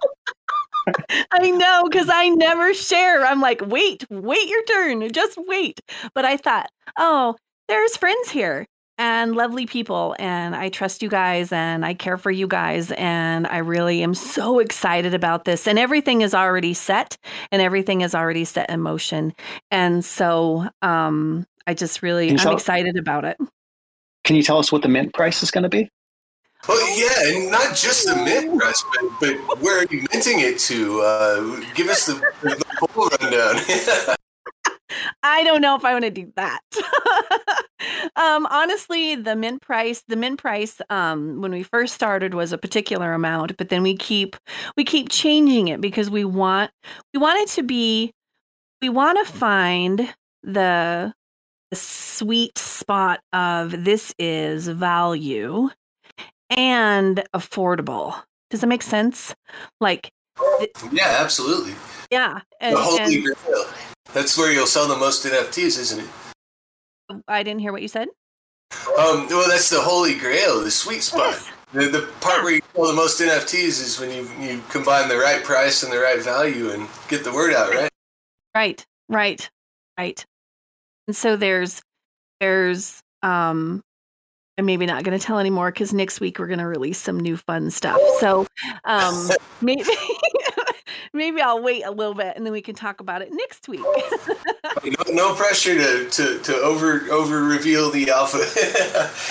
[1.32, 3.26] I know because I never share.
[3.26, 5.80] I'm like, wait, wait your turn, just wait.
[6.14, 7.36] But I thought, oh,
[7.68, 8.66] there's friends here
[8.98, 12.92] and lovely people, and I trust you guys and I care for you guys.
[12.92, 15.68] And I really am so excited about this.
[15.68, 17.18] And everything is already set
[17.52, 19.34] and everything is already set in motion.
[19.72, 23.38] And so um, I just really, I'm tell, excited about it.
[24.24, 25.90] Can you tell us what the mint price is going to be?
[26.70, 28.82] Oh yeah, and not just the mint price,
[29.20, 31.02] but, but where are you minting it to?
[31.02, 34.16] Uh, give us the, the full rundown.
[35.24, 36.62] I don't know if I want to do that.
[38.16, 42.58] um, honestly, the mint price, the mint price, um, when we first started was a
[42.58, 44.36] particular amount, but then we keep
[44.78, 46.72] we keep changing it because we want
[47.14, 48.14] we want it to be
[48.82, 51.14] we want to find the,
[51.72, 55.70] the sweet spot of this is value
[56.50, 58.22] and affordable.
[58.50, 59.34] Does that make sense?
[59.80, 60.12] Like,
[60.92, 61.76] yeah, absolutely.
[62.12, 63.66] Yeah, and, the holy grail.
[64.12, 67.24] That's where you'll sell the most NFTs, isn't it?
[67.28, 68.08] I didn't hear what you said.
[68.98, 71.40] Um, well, that's the holy grail, the sweet spot.
[71.74, 75.18] The, the part where you sell the most NFTs is when you you combine the
[75.18, 77.90] right price and the right value and get the word out, right?
[78.56, 79.50] Right, right,
[79.98, 80.26] right.
[81.08, 81.82] And so there's
[82.40, 83.82] there's um
[84.58, 87.20] I'm maybe not going to tell anymore because next week we're going to release some
[87.20, 88.00] new fun stuff.
[88.20, 88.46] So
[88.86, 89.30] um,
[89.62, 89.84] maybe
[91.12, 93.82] maybe I'll wait a little bit and then we can talk about it next week.
[94.84, 98.38] no, no, pressure to, to, to over over reveal the alpha,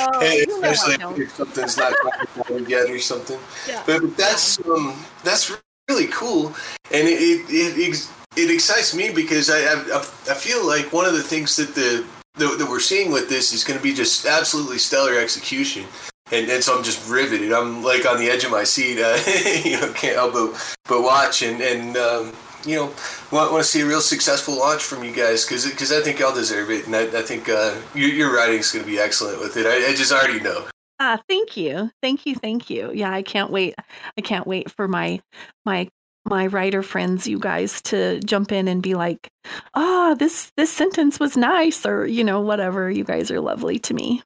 [0.01, 3.39] oh, especially if something's not quite yet or something.
[3.69, 3.83] Yeah.
[3.87, 5.53] But that's um, that's
[5.89, 6.49] really cool,
[6.91, 9.99] and it it, it, it excites me because I, I
[10.31, 12.05] I feel like one of the things that the
[12.37, 15.85] that, that we're seeing with this is going to be just absolutely stellar execution.
[16.33, 17.53] And, and so I'm just riveted.
[17.53, 18.99] I'm like on the edge of my seat.
[18.99, 19.19] Uh,
[19.65, 22.33] you know, can't help but, but watch and and um,
[22.65, 22.87] you know
[23.31, 26.21] want, want to see a real successful launch from you guys because because I think
[26.21, 28.99] y'all deserve it, and I, I think uh, your, your writing is going to be
[28.99, 29.67] excellent with it.
[29.67, 30.67] I, I just already know.
[30.99, 32.93] Ah, thank you, thank you, thank you.
[32.95, 33.75] Yeah, I can't wait.
[34.17, 35.21] I can't wait for my
[35.67, 35.89] my
[36.25, 39.29] my writer friends you guys to jump in and be like
[39.75, 43.79] ah oh, this this sentence was nice or you know whatever you guys are lovely
[43.81, 44.23] to me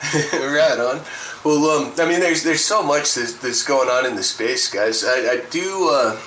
[0.32, 1.00] right on
[1.44, 4.70] well um i mean there's there's so much that's, that's going on in the space
[4.70, 6.18] guys i, I do uh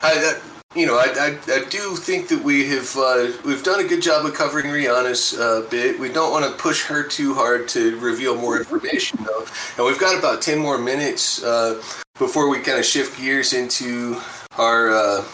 [0.00, 0.40] I, I
[0.74, 4.00] you know, I, I, I, do think that we have uh, we've done a good
[4.00, 6.00] job of covering Rionna's uh, bit.
[6.00, 9.44] We don't want to push her too hard to reveal more information, though.
[9.76, 11.82] And we've got about ten more minutes uh,
[12.18, 14.18] before we kind of shift gears into
[14.56, 15.24] our uh,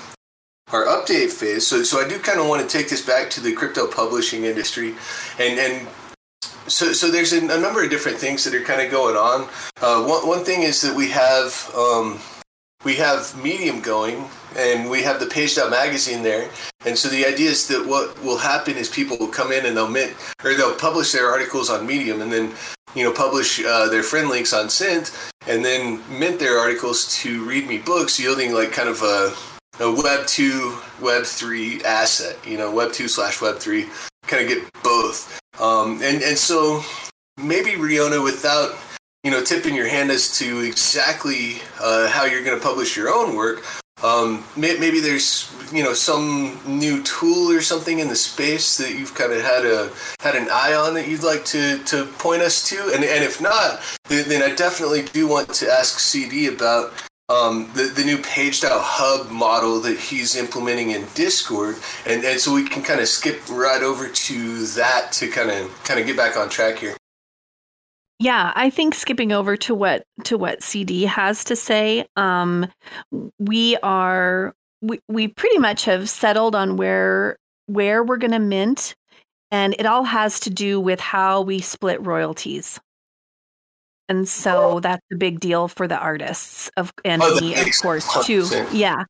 [0.73, 1.67] our update phase.
[1.67, 4.45] So, so I do kind of want to take this back to the crypto publishing
[4.45, 4.97] industry,
[5.39, 5.87] and and
[6.69, 9.49] so so there's a, number of different things that are kind of going on.
[9.81, 11.73] Uh, one one thing is that we have.
[11.75, 12.21] Um,
[12.85, 14.25] we have Medium going,
[14.57, 16.49] and we have the Paged magazine there.
[16.87, 19.77] And so the idea is that what will happen is people will come in and
[19.77, 22.55] they'll mint or they'll publish their articles on Medium, and then
[22.95, 25.11] you know publish uh, their friend links on Scent,
[25.49, 29.35] and then mint their articles to README books, yielding like kind of a
[29.81, 32.39] a Web two, Web three asset.
[32.47, 33.87] You know, Web two slash Web three,
[34.27, 35.41] kind of get both.
[35.61, 36.83] Um, and and so
[37.37, 38.77] maybe Rionna without
[39.25, 43.13] you know, tipping your hand as to exactly uh, how you're going to publish your
[43.13, 43.65] own work.
[44.03, 49.15] Um, maybe there's you know some new tool or something in the space that you've
[49.15, 49.91] kind of had a
[50.21, 53.41] had an eye on that you'd like to, to point us to, and and if
[53.41, 56.93] not, then, I definitely do want to ask CD about
[57.29, 62.55] um, the, the new PageDAO hub model that he's implementing in Discord, and, and so
[62.55, 66.17] we can kind of skip right over to that to kind of kind of get
[66.17, 66.97] back on track here.
[68.19, 72.67] Yeah, I think skipping over to what to what CD has to say, um,
[73.39, 77.37] we are we, we pretty much have settled on where
[77.67, 78.95] where we're going to mint,
[79.51, 82.81] and it all has to do with how we split royalties.
[84.09, 88.09] And so that's a big deal for the artists of and oh, me, of course,
[88.25, 88.47] too.
[88.73, 89.05] Yeah.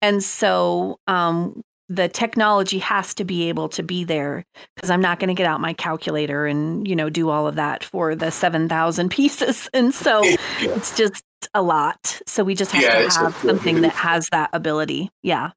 [0.00, 5.18] And so um, the technology has to be able to be there because I'm not
[5.18, 8.30] going to get out my calculator and you know do all of that for the
[8.30, 9.68] 7,000 pieces.
[9.74, 10.36] And so yeah.
[10.60, 12.20] it's just a lot.
[12.26, 15.10] So we just have yeah, to have something that has that ability.
[15.22, 15.50] Yeah.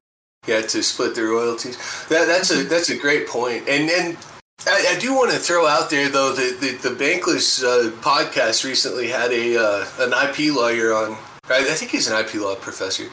[0.46, 1.76] Yeah to split the royalties.
[2.08, 3.68] That that's a that's a great point.
[3.68, 4.16] And and
[4.66, 8.64] I, I do want to throw out there though that the, the, Bankless uh, podcast
[8.64, 11.16] recently had a uh, an IP lawyer on.
[11.50, 13.08] I think he's an IP law professor.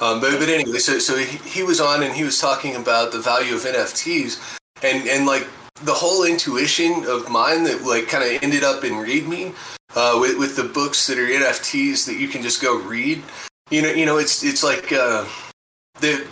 [0.00, 3.12] Um, but but anyway, so so he, he was on and he was talking about
[3.12, 5.48] the value of NFTs and and like
[5.82, 9.54] the whole intuition of mine that like kind of ended up in README
[9.96, 13.22] uh, with with the books that are NFTs that you can just go read.
[13.70, 15.26] You know, you know, it's it's like uh,
[16.00, 16.26] the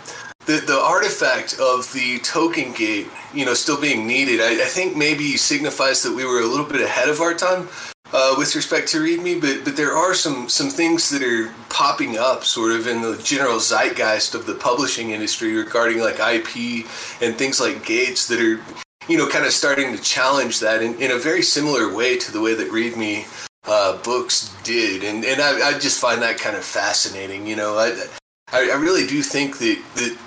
[0.49, 4.41] the the artifact of the token gate, you know, still being needed.
[4.41, 7.69] I, I think maybe signifies that we were a little bit ahead of our time
[8.11, 12.17] uh, with respect to README, but but there are some some things that are popping
[12.17, 16.87] up, sort of in the general zeitgeist of the publishing industry regarding like IP
[17.21, 18.59] and things like gates that are
[19.07, 22.31] you know, kind of starting to challenge that in, in a very similar way to
[22.31, 23.25] the way that README
[23.65, 27.45] uh, books did, and and I, I, just find that kind of fascinating.
[27.45, 28.07] You know, I
[28.51, 30.17] I, really do think that that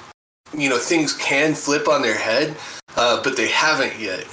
[0.54, 2.56] you know things can flip on their head,
[2.96, 4.26] uh, but they haven't yet.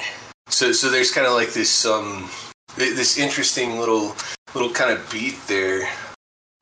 [0.48, 2.30] So so there's kind of like this um
[2.76, 4.16] this interesting little
[4.54, 5.90] little kind of beat there.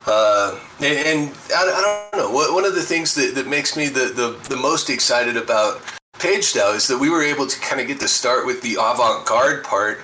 [0.06, 2.54] Uh, and, and I, I, don't know.
[2.54, 5.82] One of the things that, that makes me the, the, the most excited about
[6.16, 9.64] PageDAO is that we were able to kind of get to start with the avant-garde
[9.64, 10.00] part,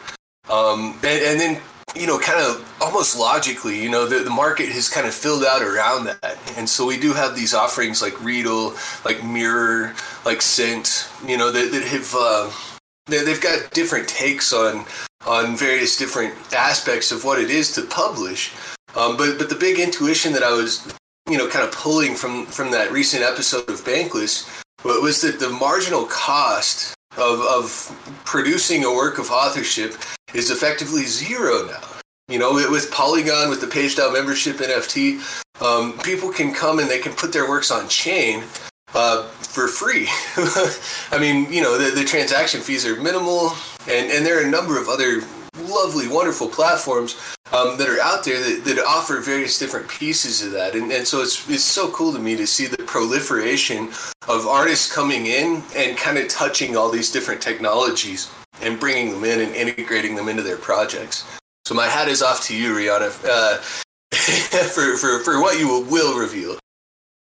[0.50, 1.60] um, and, and, then
[1.94, 5.44] you know, kind of almost logically, you know, the, the market has kind of filled
[5.44, 10.42] out around that, and so we do have these offerings like Readl, like Mirror, like
[10.42, 12.50] Cent, you know, that, that have uh,
[13.06, 14.84] they, they've got different takes on
[15.26, 18.52] on various different aspects of what it is to publish.
[18.96, 20.92] Um, but but the big intuition that I was
[21.30, 24.48] you know kind of pulling from from that recent episode of Bankless
[24.84, 29.94] was that the marginal cost of, of producing a work of authorship
[30.34, 31.80] is effectively zero now.
[32.28, 35.20] You know, with Polygon, with the PageDAO membership NFT,
[35.62, 38.44] um, people can come and they can put their works on chain
[38.94, 40.08] uh, for free.
[41.16, 43.52] I mean, you know, the, the transaction fees are minimal,
[43.88, 45.22] and, and there are a number of other
[45.68, 47.14] lovely, wonderful platforms
[47.52, 50.74] um, that are out there that, that offer various different pieces of that.
[50.74, 53.90] And, and so it's, it's so cool to me to see the proliferation
[54.28, 58.30] of artists coming in and kind of touching all these different technologies
[58.62, 61.24] and bringing them in and integrating them into their projects.
[61.64, 63.56] So my hat is off to you, Rionna, uh,
[64.68, 66.58] for, for, for what you will reveal.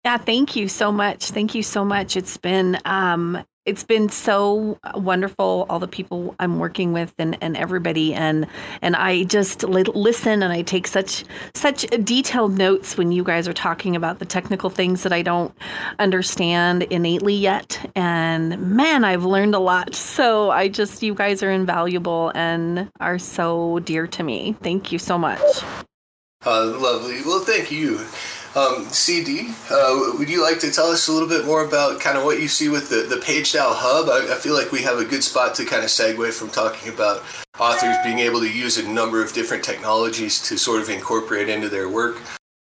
[0.04, 1.30] Yeah, thank you so much.
[1.32, 2.18] Thank you so much.
[2.18, 7.56] It's been um, it's been so wonderful all the people i'm working with and, and
[7.56, 8.14] everybody.
[8.14, 8.48] And
[8.82, 11.24] and i just li- listen and i take such
[11.54, 15.56] such detailed notes when you guys are talking about the technical things that i don't
[16.00, 17.80] understand innately yet.
[17.96, 19.96] And man i've learned a lot.
[19.96, 24.56] So i just you guys are invaluable and are so dear to me.
[24.62, 25.42] Thank you so much.
[26.46, 27.22] Uh, lovely.
[27.26, 28.06] Well thank you
[28.56, 32.18] um, CD, uh, would you like to tell us a little bit more about kind
[32.18, 34.10] of what you see with the, the PageDAO Hub?
[34.10, 36.94] I, I, feel like we have a good spot to kind of segue from talking
[36.94, 37.24] about
[37.60, 41.68] authors being able to use a number of different technologies to sort of incorporate into
[41.68, 42.18] their work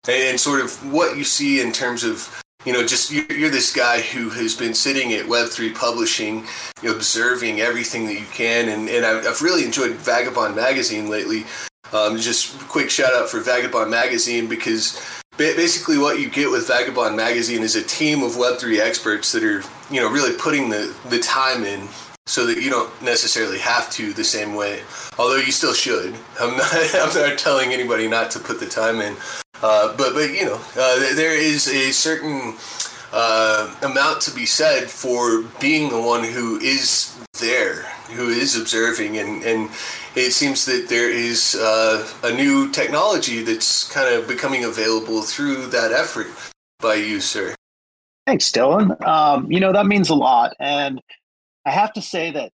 [0.08, 3.74] and, sort of what you see in terms of you know, just you're, you're, this
[3.74, 6.46] guy who has been sitting at Web3 publishing,
[6.80, 8.68] you know, observing everything that you can.
[8.68, 11.44] And, and I've really enjoyed Vagabond Magazine lately.
[11.92, 17.16] Um, just quick shout out for Vagabond Magazine because basically what you get with Vagabond
[17.16, 21.18] Magazine is a team of Web3 experts that are, you know, really putting the, the
[21.18, 21.88] time in
[22.26, 24.80] so that you don't necessarily have to the same way,
[25.18, 26.14] although you still should.
[26.40, 29.16] I'm not, I'm not telling anybody not to put the time in.
[29.62, 32.54] Uh, but, but, you know, uh, there is a certain
[33.12, 39.18] uh, amount to be said for being the one who is there, who is observing
[39.18, 39.70] and, and
[40.14, 45.66] it seems that there is uh, a new technology that's kind of becoming available through
[45.68, 46.26] that effort
[46.80, 47.54] by you, sir.
[48.26, 49.00] Thanks, Dylan.
[49.06, 50.54] Um, you know, that means a lot.
[50.60, 51.00] And
[51.64, 52.52] I have to say that,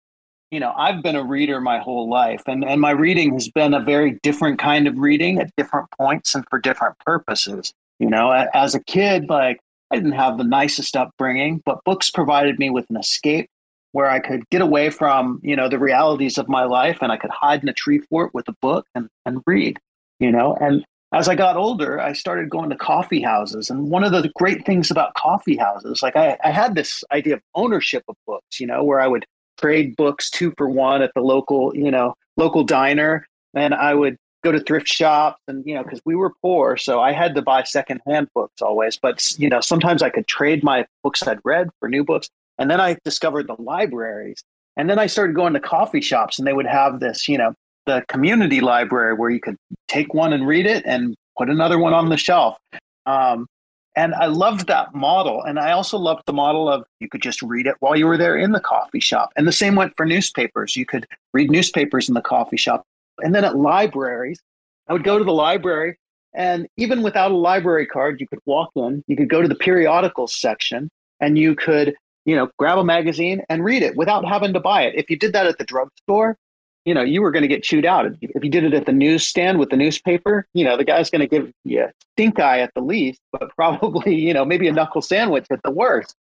[0.52, 3.74] you know, I've been a reader my whole life, and, and my reading has been
[3.74, 7.74] a very different kind of reading at different points and for different purposes.
[8.00, 9.60] You know, as a kid, like,
[9.96, 13.48] I didn't have the nicest upbringing, but books provided me with an escape
[13.94, 17.18] where I could get away from, you know, the realities of my life and I
[17.18, 19.80] could hide in a tree fort with a book and, and read,
[20.20, 20.58] you know.
[20.60, 23.70] And as I got older, I started going to coffee houses.
[23.70, 27.36] And one of the great things about coffee houses, like I, I had this idea
[27.36, 29.26] of ownership of books, you know, where I would
[29.62, 33.26] trade books two for one at the local, you know, local diner.
[33.54, 36.78] And I would go to thrift shops and, you know, because we were poor.
[36.78, 38.98] So I had to buy secondhand books always.
[38.98, 42.30] But, you know, sometimes I could trade my books I'd read for new books.
[42.58, 44.44] And then I discovered the libraries.
[44.78, 47.54] And then I started going to coffee shops and they would have this, you know,
[47.86, 51.94] the community library where you could take one and read it and put another one
[51.94, 52.58] on the shelf.
[53.06, 53.48] Um,
[53.96, 55.42] and I loved that model.
[55.44, 58.18] And I also loved the model of you could just read it while you were
[58.18, 59.32] there in the coffee shop.
[59.36, 60.76] And the same went for newspapers.
[60.76, 62.84] You could read newspapers in the coffee shop.
[63.20, 64.40] And then at libraries,
[64.88, 65.98] I would go to the library.
[66.34, 69.56] And even without a library card, you could walk in, you could go to the
[69.56, 70.90] periodicals section,
[71.22, 71.96] and you could,
[72.26, 74.96] you know, grab a magazine and read it without having to buy it.
[74.96, 76.38] If you did that at the drugstore,
[76.84, 78.06] you know, you were going to get chewed out.
[78.22, 81.22] If you did it at the newsstand with the newspaper, you know, the guy's going
[81.22, 84.72] to give you a stink eye at the least, but probably, you know, maybe a
[84.72, 86.16] knuckle sandwich at the worst.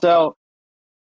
[0.00, 0.34] So,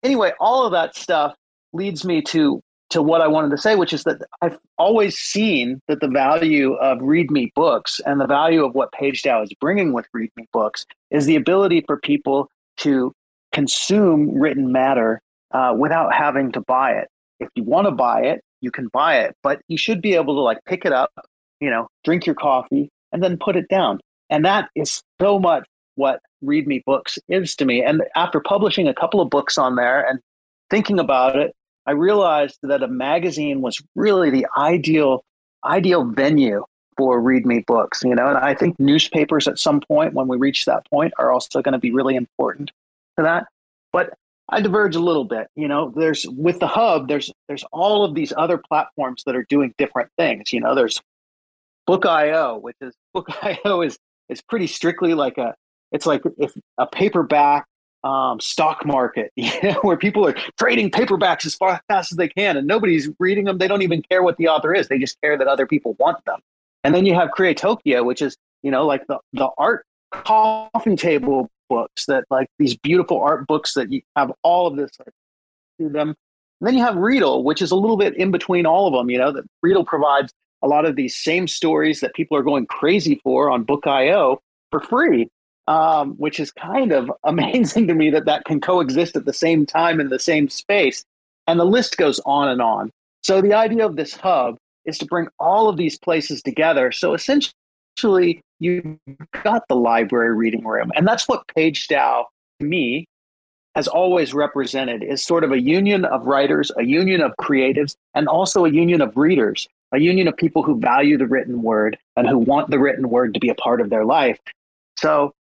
[0.03, 1.35] anyway, all of that stuff
[1.73, 2.63] leads me to
[2.93, 6.75] to what I wanted to say, which is that I've always seen that the value
[6.75, 11.27] of README books and the value of what PageDAO is bringing with README books is
[11.27, 13.13] the ability for people to
[13.53, 15.21] consume written matter
[15.53, 17.09] uh, without having to buy it.
[17.41, 20.35] If you want to buy it, you can buy it, but you should be able
[20.35, 21.11] to like pick it up,
[21.61, 24.01] you know, drink your coffee and then put it down.
[24.31, 25.67] And that is so much
[25.97, 27.83] what README Books is to me.
[27.83, 30.21] And after publishing a couple of books on there and
[30.71, 31.53] thinking about it,
[31.87, 35.25] I realized that a magazine was really the ideal
[35.65, 36.65] ideal venue
[36.97, 38.03] for README books.
[38.05, 41.31] You know, and I think newspapers at some point, when we reach that point, are
[41.31, 42.71] also going to be really important
[43.17, 43.47] to that.
[43.93, 44.15] But
[44.49, 45.49] I diverge a little bit.
[45.57, 49.47] You know, there's with the hub, there's there's all of these other platforms that are
[49.49, 50.53] doing different things.
[50.53, 51.01] You know, there's
[51.87, 55.55] Book.io, which is Book.io is is pretty strictly like a
[55.91, 57.67] it's like if a paperback
[58.05, 61.83] um, stock market, you know, where people are trading paperbacks as fast
[62.13, 63.59] as they can, and nobody's reading them.
[63.59, 66.25] They don't even care what the author is; they just care that other people want
[66.25, 66.41] them.
[66.85, 71.51] And then you have Creatokia, which is you know like the the art coffee table
[71.69, 75.15] books that like these beautiful art books that you have all of this like,
[75.81, 76.15] to them.
[76.61, 79.11] And then you have Readl, which is a little bit in between all of them.
[79.11, 80.33] You know, that Readl provides
[80.63, 84.41] a lot of these same stories that people are going crazy for on Book.io
[84.71, 85.29] for free,
[85.69, 89.67] um, which is kind of amazing to me that that can coexist at the same
[89.67, 91.05] time in the same space.
[91.47, 92.91] And the list goes on and on.
[93.23, 96.91] So the idea of this hub is to bring all of these places together.
[96.93, 97.53] So essentially,
[97.97, 98.99] actually you
[99.43, 100.93] got the library reading room.
[100.95, 102.25] And that's what PageDAO,
[102.61, 103.07] to me,
[103.75, 108.29] has always represented is sort of a union of writers, a union of creatives, and
[108.29, 112.29] also a union of readers, a union of people who value the written word and
[112.29, 114.39] who want the written word to be a part of their life.
[114.99, 115.33] So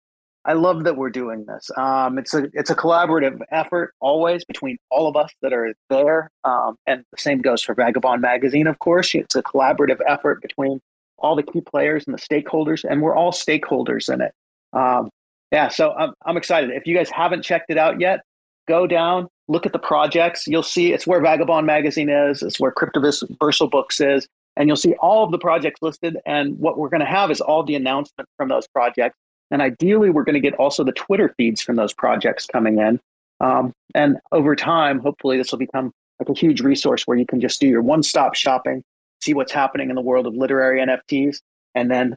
[0.43, 1.69] I love that we're doing this.
[1.77, 6.31] Um, it's a it's a collaborative effort always between all of us that are there,
[6.43, 8.65] um, and the same goes for Vagabond Magazine.
[8.65, 10.79] Of course, it's a collaborative effort between
[11.19, 14.33] all the key players and the stakeholders, and we're all stakeholders in it.
[14.73, 15.09] Um,
[15.51, 16.71] yeah, so I'm, I'm excited.
[16.71, 18.21] If you guys haven't checked it out yet,
[18.67, 20.47] go down, look at the projects.
[20.47, 24.93] You'll see it's where Vagabond Magazine is, it's where Cryptoversal Books is, and you'll see
[24.93, 26.17] all of the projects listed.
[26.25, 29.15] And what we're going to have is all the announcements from those projects.
[29.52, 32.99] And ideally, we're going to get also the Twitter feeds from those projects coming in.
[33.39, 37.41] Um, and over time, hopefully, this will become like a huge resource where you can
[37.41, 38.84] just do your one stop shopping
[39.22, 41.39] see what's happening in the world of literary NFTs,
[41.76, 42.16] and then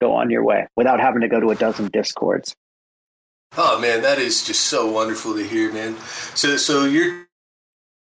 [0.00, 2.54] go on your way without having to go to a dozen discords.
[3.56, 5.96] Oh man, that is just so wonderful to hear, man.
[6.34, 7.26] So so you're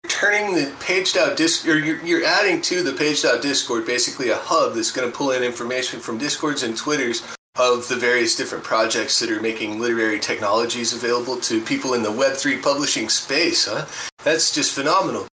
[0.07, 4.75] turning the PageDAO disc or you're, you're adding to the PageDAO discord basically a hub
[4.75, 7.23] that's going to pull in information from discords and twitters
[7.57, 12.09] of the various different projects that are making literary technologies available to people in the
[12.09, 13.85] web3 publishing space huh
[14.23, 15.27] that's just phenomenal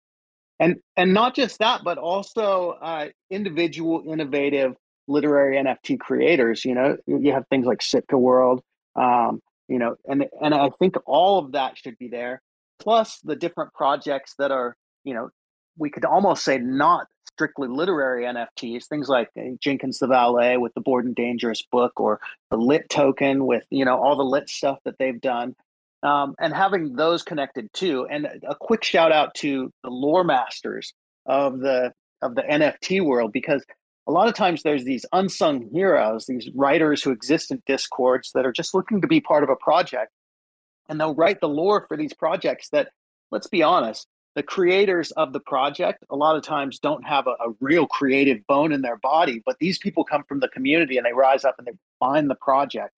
[0.63, 4.77] and and not just that, but also uh, individual innovative
[5.09, 6.65] literary NFT creators.
[6.65, 8.63] You know, you have things like Sitka World.
[8.95, 12.41] Um, you know, and and I think all of that should be there.
[12.79, 15.31] Plus the different projects that are, you know,
[15.77, 20.75] we could almost say not strictly literary NFTs, things like uh, Jenkins the Valet with
[20.75, 22.21] the Bored and Dangerous book, or
[22.51, 25.55] the Lit token with you know all the lit stuff that they've done
[26.03, 28.07] um, and having those connected too.
[28.11, 30.93] And a quick shout out to the lore masters
[31.27, 33.65] of the of the NFT world because
[34.07, 38.47] a lot of times there's these unsung heroes, these writers who exist in discords that
[38.47, 40.13] are just looking to be part of a project,
[40.89, 42.89] and they'll write the lore for these projects that,
[43.31, 47.31] let's be honest, the creators of the project a lot of times don't have a,
[47.31, 51.05] a, real creative bone in their body but these people come from the community and
[51.05, 52.93] they rise up and they find the project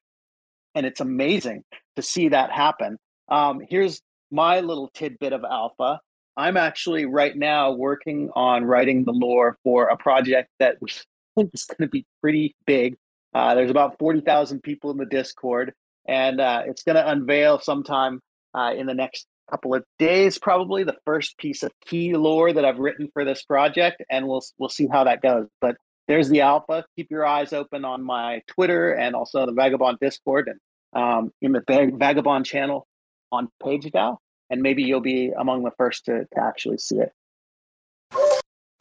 [0.74, 1.64] and it's amazing
[1.97, 2.99] to see that happen.
[3.28, 6.01] Um, here's my little tidbit of alpha.
[6.37, 11.07] I'm actually right now working on writing the lore for a project that is
[11.37, 12.97] going to be pretty big.
[13.32, 15.72] Uh, there's about 40,000 people in the Discord,
[16.07, 18.20] and uh, it's going to unveil sometime
[18.55, 22.64] uh, in the next couple of days, probably the first piece of key lore that
[22.64, 25.47] I've written for this project, and we'll we'll see how that goes.
[25.61, 25.76] But
[26.09, 26.84] there's the alpha.
[26.97, 31.53] Keep your eyes open on my Twitter and also the Vagabond Discord, and um, in
[31.53, 31.62] the
[31.95, 32.86] Vagabond channel
[33.32, 34.16] on PageDAO,
[34.51, 37.12] and maybe you'll be among the first to, to actually see it.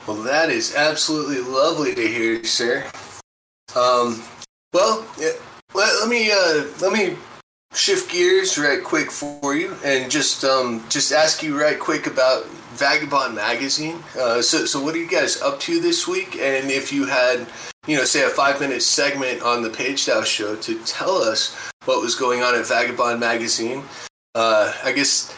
[0.07, 2.85] Well, that is absolutely lovely to hear, sir.
[3.75, 4.21] Um,
[4.73, 5.39] well, let,
[5.73, 7.15] let me uh, let me
[7.73, 12.45] shift gears right quick for you and just um, just ask you right quick about
[12.75, 14.03] Vagabond magazine.
[14.19, 16.35] Uh, so, so what are you guys up to this week?
[16.35, 17.47] And if you had,
[17.87, 21.55] you know, say a five minute segment on the Page PageDAO show to tell us
[21.85, 23.83] what was going on at Vagabond magazine,
[24.35, 25.35] uh, I guess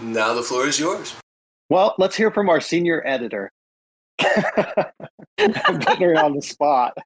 [0.00, 1.14] now the floor is yours.
[1.68, 3.52] Well, let's hear from our senior editor.
[4.20, 6.98] I'm putting her on the spot.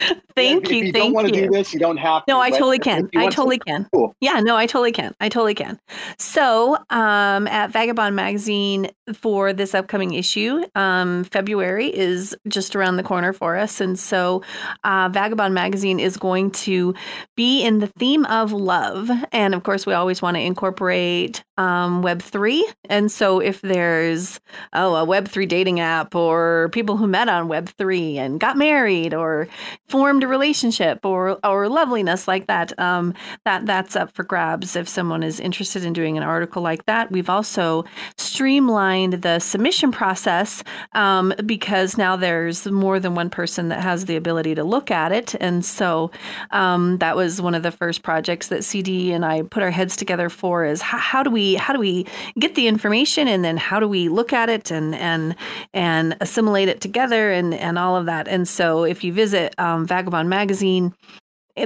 [0.34, 0.84] Thank if, you.
[0.84, 2.32] If thank you don't want to do this, you don't have to.
[2.32, 3.08] No, I totally can.
[3.16, 3.88] I totally to- can.
[3.92, 4.14] Cool.
[4.20, 5.14] Yeah, no, I totally can.
[5.20, 5.80] I totally can.
[6.18, 13.02] So, um, at Vagabond Magazine for this upcoming issue, um, February is just around the
[13.02, 13.80] corner for us.
[13.80, 14.42] And so,
[14.84, 16.94] uh, Vagabond Magazine is going to
[17.36, 19.10] be in the theme of love.
[19.32, 22.62] And of course, we always want to incorporate um, Web3.
[22.88, 24.40] And so, if there's,
[24.72, 29.48] oh, a Web3 dating app or people who met on Web3 and got married or
[29.88, 33.12] formed a relationship or, or loveliness like that, um,
[33.44, 37.10] that that's up for grabs if someone is interested in doing an article like that.
[37.10, 37.84] We've also
[38.16, 44.16] streamlined the submission process um, because now there's more than one person that has the
[44.16, 46.10] ability to look at it, and so
[46.52, 49.96] um, that was one of the first projects that CD and I put our heads
[49.96, 50.64] together for.
[50.64, 52.06] Is how, how do we how do we
[52.38, 55.34] get the information and then how do we look at it and and
[55.74, 58.28] and assimilate it together and and all of that.
[58.28, 60.94] And so if you visit um, Vagabond Magazine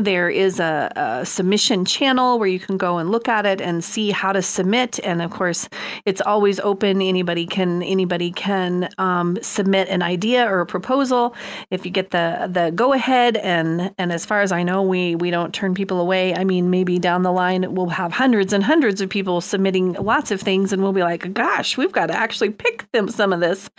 [0.01, 3.83] there is a, a, submission channel where you can go and look at it and
[3.85, 4.99] see how to submit.
[5.05, 5.69] And of course
[6.05, 7.01] it's always open.
[7.01, 11.35] Anybody can anybody can um, submit an idea or a proposal.
[11.71, 15.15] If you get the the go ahead and and as far as i know we
[15.15, 16.35] we don't turn people away.
[16.35, 20.31] I mean maybe down the line we'll have hundreds and hundreds of people submitting lots
[20.31, 23.41] of things and we'll be like gosh we've got to actually pick them some of
[23.41, 23.71] this.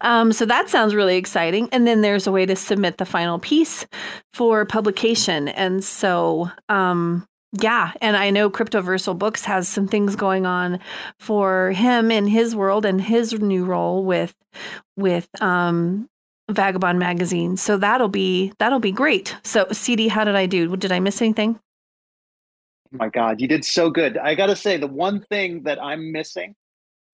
[0.00, 1.68] Um, so that sounds really exciting.
[1.72, 3.86] And then there's a way to submit the final piece
[4.32, 7.26] for publication and so um
[7.60, 10.78] yeah and i know cryptoversal books has some things going on
[11.18, 14.34] for him in his world and his new role with
[14.96, 16.08] with um
[16.50, 17.56] vagabond magazine.
[17.56, 19.36] So that'll be that'll be great.
[19.42, 20.76] So cd how did i do?
[20.76, 21.58] Did i miss anything?
[22.94, 24.16] Oh my God, you did so good.
[24.16, 26.54] I got to say, the one thing that I'm missing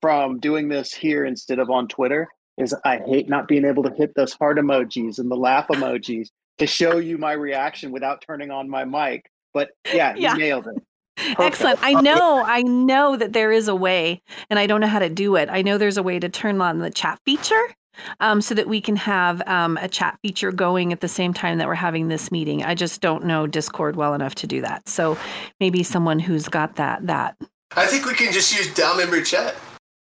[0.02, 2.28] from doing this here instead of on Twitter
[2.58, 6.28] is I hate not being able to hit those heart emojis and the laugh emojis
[6.58, 9.30] to show you my reaction without turning on my mic.
[9.52, 10.34] But yeah, you Yeah.
[10.34, 10.82] nailed it.
[11.16, 11.40] Perfect.
[11.40, 11.78] Excellent.
[11.82, 15.10] I know, I know that there is a way, and I don't know how to
[15.10, 15.48] do it.
[15.50, 17.62] I know there's a way to turn on the chat feature
[18.20, 21.58] um, so that we can have um, a chat feature going at the same time
[21.58, 22.64] that we're having this meeting.
[22.64, 24.88] I just don't know Discord well enough to do that.
[24.88, 25.18] So
[25.60, 27.36] maybe someone who's got that that.
[27.76, 29.54] I think we can just use down member chat.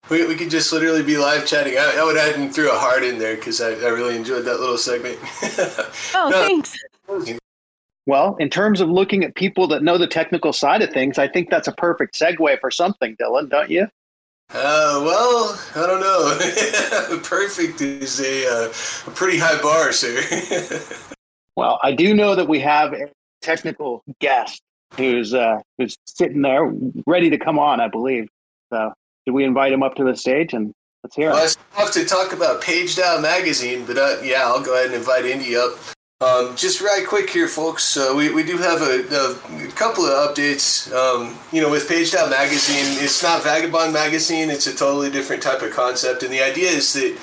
[0.09, 1.75] We, we could just literally be live chatting.
[1.79, 4.45] I, I would add and threw a heart in there because I, I really enjoyed
[4.45, 5.19] that little segment.
[6.15, 6.47] Oh, No.
[6.47, 6.77] thanks.
[8.07, 11.27] Well, in terms of looking at people that know the technical side of things, I
[11.27, 13.89] think that's a perfect segue for something, Dylan, don't you?
[14.51, 17.19] Uh, well, I don't know.
[17.25, 20.23] Perfect is a, uh, a pretty high bar, sir.
[21.57, 23.09] Well, I do know that we have a
[23.41, 24.61] technical guest
[24.99, 26.71] who's uh, who's sitting there
[27.07, 28.29] ready to come on, I believe.
[28.71, 28.93] So,
[29.27, 30.73] did we invite him up to the stage and
[31.03, 31.51] let's hear well, him?
[31.77, 35.27] I have to talk about PageDAO Magazine, but uh, yeah, I'll go ahead and invite
[35.27, 35.73] Indy up.
[36.23, 37.97] Um, just right quick here, folks.
[37.97, 40.91] Uh, we, we do have a, a couple of updates.
[40.91, 44.49] Um, you know, with PageDAO Magazine, it's not Vagabond Magazine.
[44.49, 47.19] It's a totally different type of concept, and the idea is that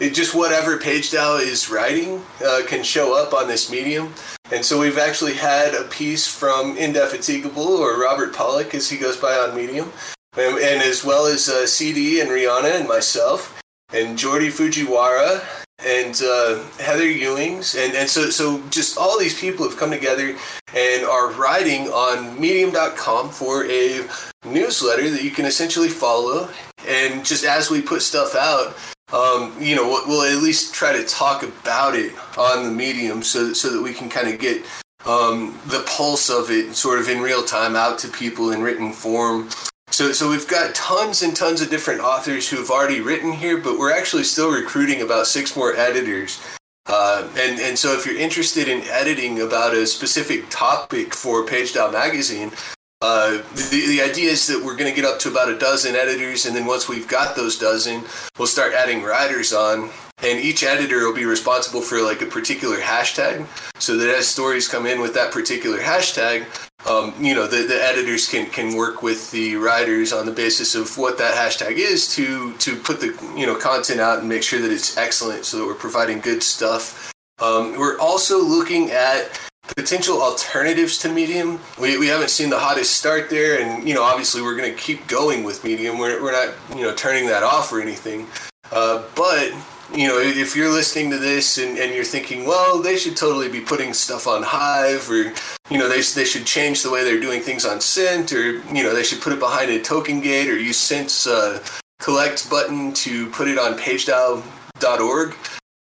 [0.00, 4.14] it just whatever PageDAO is writing uh, can show up on this medium.
[4.50, 9.18] And so we've actually had a piece from Indefatigable or Robert Pollock, as he goes
[9.18, 9.92] by on Medium,
[10.38, 13.60] and, and as well as uh, CD and Rionna and myself
[13.92, 15.44] and Jordi Fujiwara
[15.84, 20.36] and uh, Heather Ewings, and, and so so just all these people have come together
[20.74, 24.06] and are writing on Medium.com for a
[24.44, 26.48] newsletter that you can essentially follow.
[26.86, 28.76] And just as we put stuff out,
[29.12, 33.22] um, you know, we'll, we'll at least try to talk about it on the Medium,
[33.22, 34.64] so so that we can kind of get
[35.06, 38.92] um, the pulse of it sort of in real time out to people in written
[38.92, 39.48] form.
[39.90, 43.58] So, so we've got tons and tons of different authors who have already written here,
[43.58, 46.40] but we're actually still recruiting about six more editors.
[46.86, 51.92] Uh, and, and so if you're interested in editing about a specific topic for PageDAO
[51.92, 52.52] Magazine,
[53.00, 53.38] uh,
[53.70, 56.46] the, the idea is that we're going to get up to about a dozen editors,
[56.46, 58.02] and then once we've got those dozen,
[58.38, 59.90] we'll start adding writers on.
[60.20, 63.46] And each editor will be responsible for like a particular hashtag,
[63.78, 66.44] so that as stories come in with that particular hashtag,
[66.88, 70.74] um, you know the, the editors can, can work with the writers on the basis
[70.74, 74.42] of what that hashtag is to to put the you know content out and make
[74.42, 77.12] sure that it's excellent so that we're providing good stuff.
[77.40, 79.40] Um, we're also looking at
[79.76, 81.60] potential alternatives to medium.
[81.78, 84.78] We, we haven't seen the hottest start there and you know obviously we're going to
[84.78, 85.98] keep going with medium.
[85.98, 88.26] We're, we're not you know turning that off or anything.
[88.70, 89.52] Uh, but
[89.94, 93.48] you know, if you're listening to this and, and you're thinking, well, they should totally
[93.48, 95.32] be putting stuff on Hive, or
[95.70, 98.82] you know, they they should change the way they're doing things on Cent, or you
[98.82, 101.64] know, they should put it behind a token gate, or use Cent's uh,
[102.00, 105.34] collect button to put it on PageDAO.org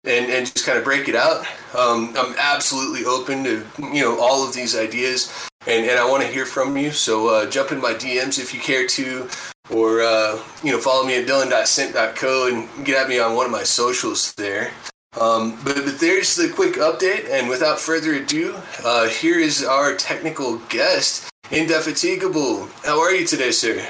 [0.08, 1.46] and and just kind of break it out.
[1.76, 5.32] Um, I'm absolutely open to you know all of these ideas,
[5.68, 6.92] and and I want to hear from you.
[6.92, 9.30] So uh, jump in my DMs if you care to
[9.70, 13.52] or uh, you know follow me at dylan.cent.co and get at me on one of
[13.52, 14.72] my socials there.
[15.20, 19.96] Um, but, but there's the quick update, and without further ado, uh, here is our
[19.96, 22.68] technical guest, Indefatigable.
[22.84, 23.88] How are you today, sir?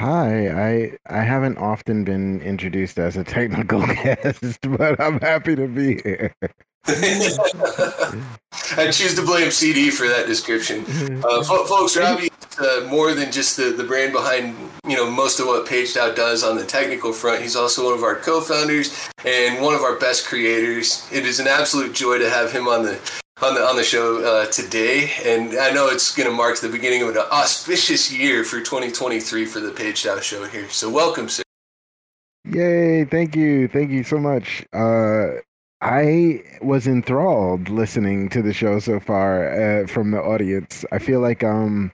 [0.00, 5.68] Hi, I I haven't often been introduced as a technical guest, but I'm happy to
[5.68, 6.34] be here.
[8.78, 10.86] I choose to blame CD for that description.
[11.22, 14.56] Uh, folks, Robbie uh, more than just the, the brand behind
[14.88, 17.42] you know most of what PageDAO does on the technical front.
[17.42, 21.06] He's also one of our co-founders and one of our best creators.
[21.12, 22.98] It is an absolute joy to have him on the
[23.42, 26.68] on the on the show uh, today, and I know it's going to mark the
[26.68, 30.68] beginning of an auspicious year for 2023 for the Page PageDAO show here.
[30.68, 31.42] So welcome, sir.
[32.44, 33.04] Yay!
[33.04, 34.64] Thank you, thank you so much.
[34.72, 35.40] Uh,
[35.80, 39.50] I was enthralled listening to the show so far
[39.82, 40.84] uh, from the audience.
[40.92, 41.92] I feel like um,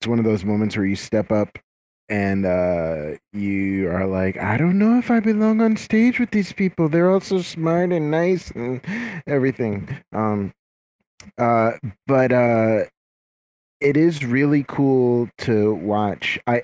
[0.00, 1.58] it's one of those moments where you step up
[2.08, 6.52] and uh, you are like, I don't know if I belong on stage with these
[6.52, 6.88] people.
[6.88, 8.80] They're all so smart and nice and
[9.26, 9.88] everything.
[10.12, 10.52] Um,
[11.38, 11.72] uh,
[12.06, 12.84] but uh,
[13.80, 16.38] it is really cool to watch.
[16.46, 16.62] I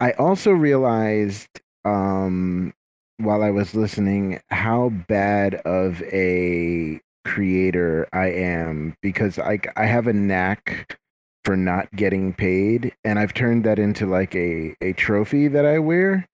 [0.00, 1.48] I also realized
[1.84, 2.72] um,
[3.18, 10.06] while I was listening how bad of a creator I am because I I have
[10.06, 10.98] a knack
[11.44, 15.78] for not getting paid and I've turned that into like a a trophy that I
[15.78, 16.26] wear.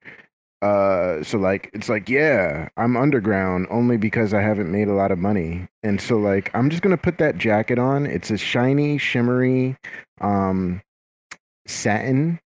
[0.62, 5.10] Uh so like it's like yeah, I'm underground only because I haven't made a lot
[5.10, 5.68] of money.
[5.82, 8.06] And so like I'm just going to put that jacket on.
[8.06, 9.76] It's a shiny, shimmery
[10.20, 10.82] um
[11.66, 12.38] satin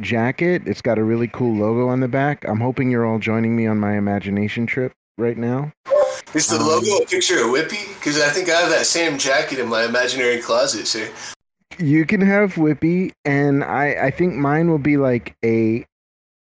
[0.00, 0.62] jacket.
[0.66, 2.44] It's got a really cool logo on the back.
[2.46, 5.72] I'm hoping you're all joining me on my imagination trip right now.
[6.34, 7.94] Is the um, logo a picture of Whippy?
[7.94, 11.08] Because I think I have that same jacket in my imaginary closet, sir.
[11.78, 15.84] You can have Whippy, and I, I think mine will be like a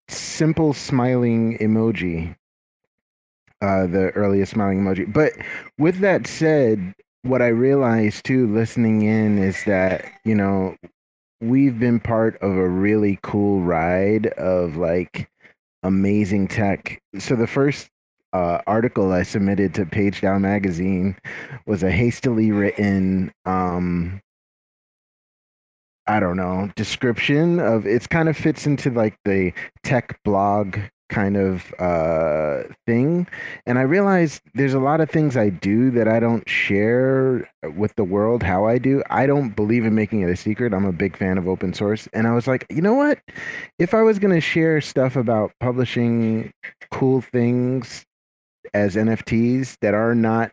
[0.09, 2.35] simple smiling emoji.
[3.61, 5.11] Uh, the earliest smiling emoji.
[5.11, 5.33] But
[5.79, 6.93] with that said,
[7.23, 10.75] what I realized too, listening in, is that, you know,
[11.41, 15.27] we've been part of a really cool ride of like
[15.83, 17.01] amazing tech.
[17.17, 17.89] So the first
[18.33, 21.15] uh, article I submitted to PageDAO magazine
[21.65, 24.21] was a hastily written um,
[26.07, 29.51] I don't know, description of it's kind of fits into like the
[29.83, 30.77] tech blog
[31.09, 33.27] kind of uh, thing.
[33.65, 37.95] And I realized there's a lot of things I do that I don't share with
[37.95, 39.01] the world how I do.
[39.09, 40.73] I don't believe in making it a secret.
[40.73, 42.07] I'm a big fan of open source.
[42.13, 43.19] And I was like, you know what?
[43.79, 46.51] If I was going to share stuff about publishing
[46.91, 48.05] cool things
[48.73, 50.51] as NFTs that are not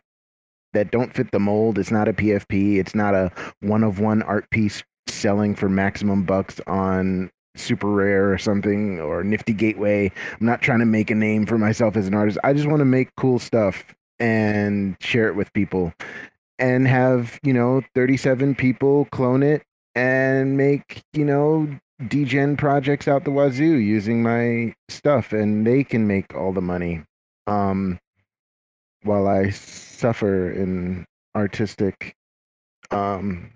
[0.73, 1.79] that don't fit the mold.
[1.79, 2.77] It's not a PFP.
[2.79, 3.31] It's not a
[3.61, 9.53] one of one art piece selling for maximum bucks on SuperRare or something or nifty
[9.53, 10.11] gateway.
[10.39, 12.37] I'm not trying to make a name for myself as an artist.
[12.43, 13.83] I just want to make cool stuff
[14.19, 15.93] and share it with people
[16.59, 21.67] and have you know 37 people clone it and make you know
[22.07, 27.03] degen projects out the wazoo using my stuff and they can make all the money
[27.47, 27.99] um
[29.03, 32.15] while i suffer in artistic
[32.91, 33.51] um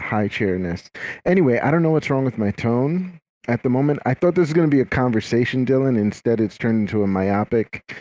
[0.00, 0.90] high chairness.
[1.24, 4.00] Anyway, I don't know what's wrong with my tone at the moment.
[4.06, 5.98] I thought this was going to be a conversation, Dylan.
[5.98, 7.96] Instead, it's turned into a myopic,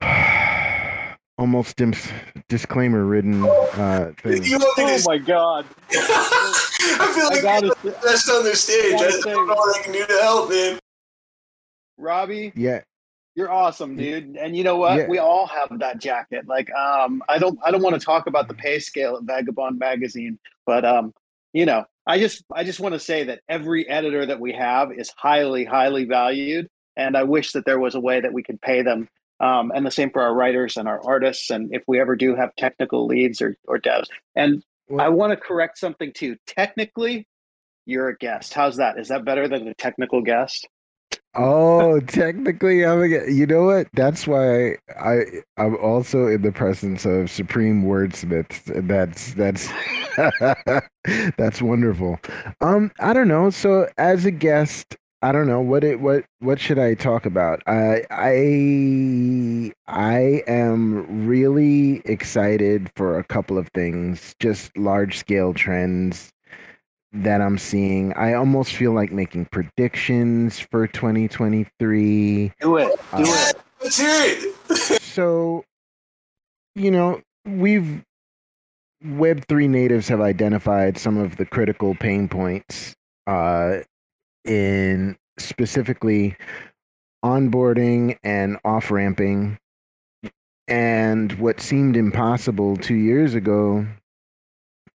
[1.38, 2.12] almost dis-
[2.48, 4.42] disclaimer ridden uh, thing.
[4.44, 5.66] oh my god!
[5.92, 9.00] I feel like I am the best on the stage.
[9.00, 10.78] I, I don't know what I can do to help, man.
[11.98, 12.52] Robbie.
[12.56, 12.80] Yeah.
[13.34, 14.36] You're awesome, dude.
[14.36, 14.98] And you know what?
[14.98, 15.06] Yeah.
[15.08, 16.46] We all have that jacket.
[16.46, 19.78] Like, um, I don't, I don't want to talk about the pay scale at Vagabond
[19.78, 21.14] Magazine, but um,
[21.54, 24.92] you know, I just, I just want to say that every editor that we have
[24.92, 28.60] is highly, highly valued, and I wish that there was a way that we could
[28.60, 29.08] pay them.
[29.40, 32.36] Um, and the same for our writers and our artists, and if we ever do
[32.36, 34.06] have technical leads or or devs.
[34.36, 34.62] And
[34.98, 36.36] I want to correct something too.
[36.46, 37.26] Technically,
[37.86, 38.54] you're a guest.
[38.54, 38.98] How's that?
[38.98, 40.68] Is that better than a technical guest?
[41.34, 43.88] Oh, technically, I'm a, you know what?
[43.94, 45.22] That's why I
[45.56, 48.60] I'm also in the presence of supreme wordsmiths.
[48.86, 49.68] That's that's
[51.38, 52.18] that's wonderful.
[52.60, 53.48] Um, I don't know.
[53.48, 57.62] So as a guest, I don't know what it what what should I talk about?
[57.66, 66.30] I I I am really excited for a couple of things, just large scale trends
[67.12, 68.12] that I'm seeing.
[68.14, 72.52] I almost feel like making predictions for 2023.
[72.60, 73.00] Do it.
[73.16, 73.56] Do it.
[73.82, 75.02] Let's hear it.
[75.02, 75.64] so,
[76.74, 78.02] you know, we've
[79.04, 82.94] Web3 natives have identified some of the critical pain points
[83.26, 83.78] uh,
[84.44, 86.36] in specifically
[87.24, 89.58] onboarding and off ramping.
[90.68, 93.86] And what seemed impossible two years ago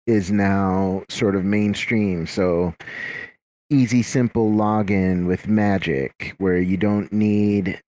[0.06, 2.26] is now sort of mainstream.
[2.26, 2.74] So
[3.70, 7.80] easy, simple login with Magic, where you don't need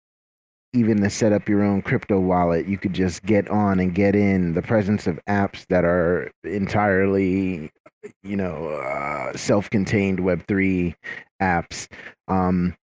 [0.74, 2.66] even to set up your own crypto wallet.
[2.66, 4.54] You could just get on and get in.
[4.54, 7.70] The presence of apps that are entirely,
[8.22, 10.94] you know, uh, self-contained Web3
[11.40, 11.88] apps.
[12.28, 12.76] Um,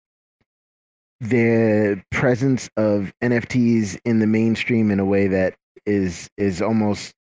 [1.20, 5.54] the presence of NFTs in the mainstream in a way that
[5.86, 7.14] is is almost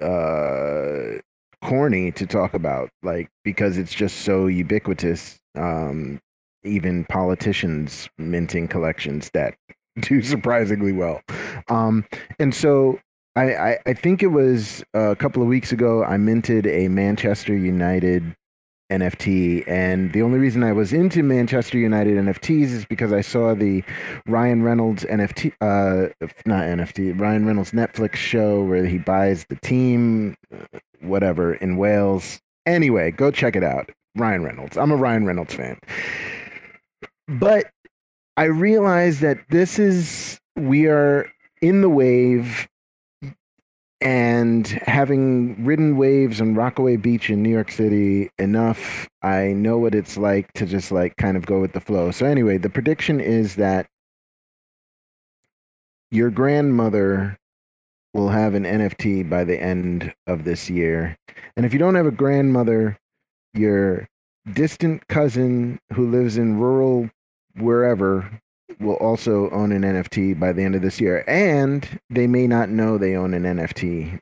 [0.00, 1.18] uh
[1.62, 5.38] corny to talk about, like because it's just so ubiquitous.
[5.54, 6.20] Um,
[6.64, 9.54] even politicians minting collections that
[10.00, 11.22] do surprisingly well.
[11.68, 12.04] Um,
[12.38, 12.98] and so
[13.36, 17.56] I, I, I think it was a couple of weeks ago I minted a Manchester
[17.56, 18.34] United
[18.90, 19.66] NFT.
[19.66, 23.82] And the only reason I was into Manchester United NFTs is because I saw the
[24.26, 26.12] Ryan Reynolds NFT, uh,
[26.44, 30.36] not NFT, Ryan Reynolds Netflix show where he buys the team,
[31.00, 32.40] whatever, in Wales.
[32.66, 33.90] Anyway, go check it out.
[34.16, 34.76] Ryan Reynolds.
[34.76, 35.78] I'm a Ryan Reynolds fan.
[37.28, 37.70] But
[38.36, 41.30] I realized that this is, we are
[41.60, 42.68] in the wave
[44.00, 49.94] and having ridden waves on Rockaway Beach in New York City enough, I know what
[49.94, 52.10] it's like to just like kind of go with the flow.
[52.10, 53.86] So anyway, the prediction is that
[56.10, 57.38] your grandmother
[58.12, 61.16] will have an NFT by the end of this year.
[61.56, 62.98] And if you don't have a grandmother,
[63.54, 64.08] your
[64.52, 67.10] distant cousin who lives in rural
[67.58, 68.40] wherever
[68.80, 72.68] will also own an NFT by the end of this year, and they may not
[72.68, 74.18] know they own an NFT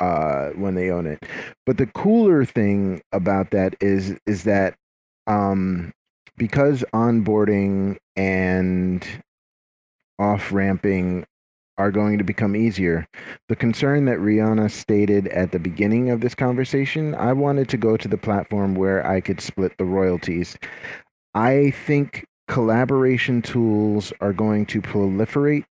[0.00, 1.24] uh, when they own it.
[1.66, 4.74] But the cooler thing about that is is that
[5.26, 5.92] um,
[6.36, 9.06] because onboarding and
[10.18, 11.24] off ramping
[11.78, 13.06] are going to become easier.
[13.48, 17.96] The concern that Rionna stated at the beginning of this conversation, I wanted to go
[17.96, 20.56] to the platform where I could split the royalties.
[21.34, 25.64] I think collaboration tools are going to proliferate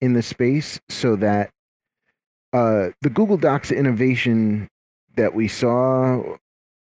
[0.00, 1.50] in the space so that
[2.52, 4.68] uh, the Google Docs innovation
[5.16, 6.22] that we saw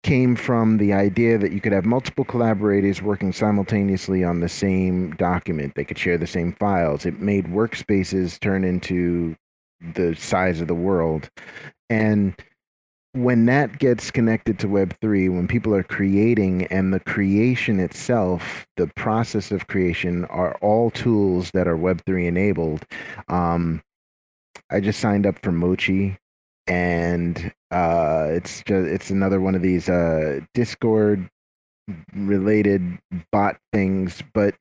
[0.04, 5.10] came from the idea that you could have multiple collaborators working simultaneously on the same
[5.16, 5.74] document.
[5.74, 7.04] They could share the same files.
[7.04, 9.34] It made workspaces turn into
[9.94, 11.28] the size of the world.
[11.90, 12.32] And
[13.16, 18.86] when that gets connected to web3 when people are creating and the creation itself the
[18.88, 22.84] process of creation are all tools that are web3 enabled.
[23.28, 23.82] Um,
[24.70, 26.18] i just signed up for mochi
[26.66, 31.28] and uh, it's just it's another one of these uh, discord
[32.14, 32.98] related
[33.32, 34.54] bot things but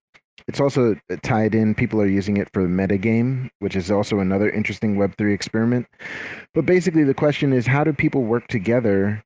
[0.47, 1.75] it's also tied in.
[1.75, 5.87] People are using it for the metagame, which is also another interesting Web3 experiment.
[6.53, 9.23] But basically, the question is how do people work together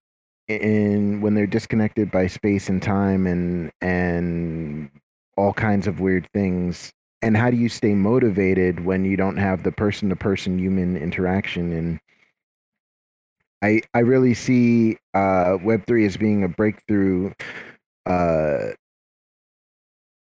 [0.50, 4.90] in when they're disconnected by space and time and and
[5.38, 6.92] all kinds of weird things
[7.22, 10.98] and how do you stay motivated when you don't have the person to person human
[10.98, 12.00] interaction and
[13.62, 17.32] i i really see uh web3 as being a breakthrough
[18.08, 18.70] uh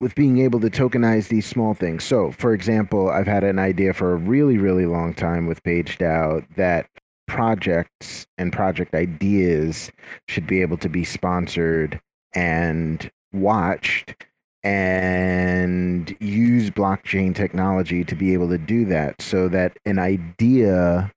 [0.02, 2.04] with being able to tokenize these small things.
[2.04, 6.44] So, for example, I've had an idea for a really, really long time with PageDAO
[6.56, 6.88] that
[7.28, 9.92] projects and project ideas
[10.28, 12.02] should be able to be sponsored
[12.34, 14.26] and watched
[14.64, 21.12] and use blockchain technology to be able to do that so that an idea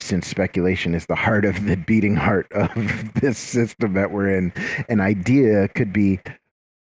[0.00, 2.70] since speculation is the heart of the beating heart of
[3.20, 4.52] this system that we're in
[4.88, 6.18] an idea could be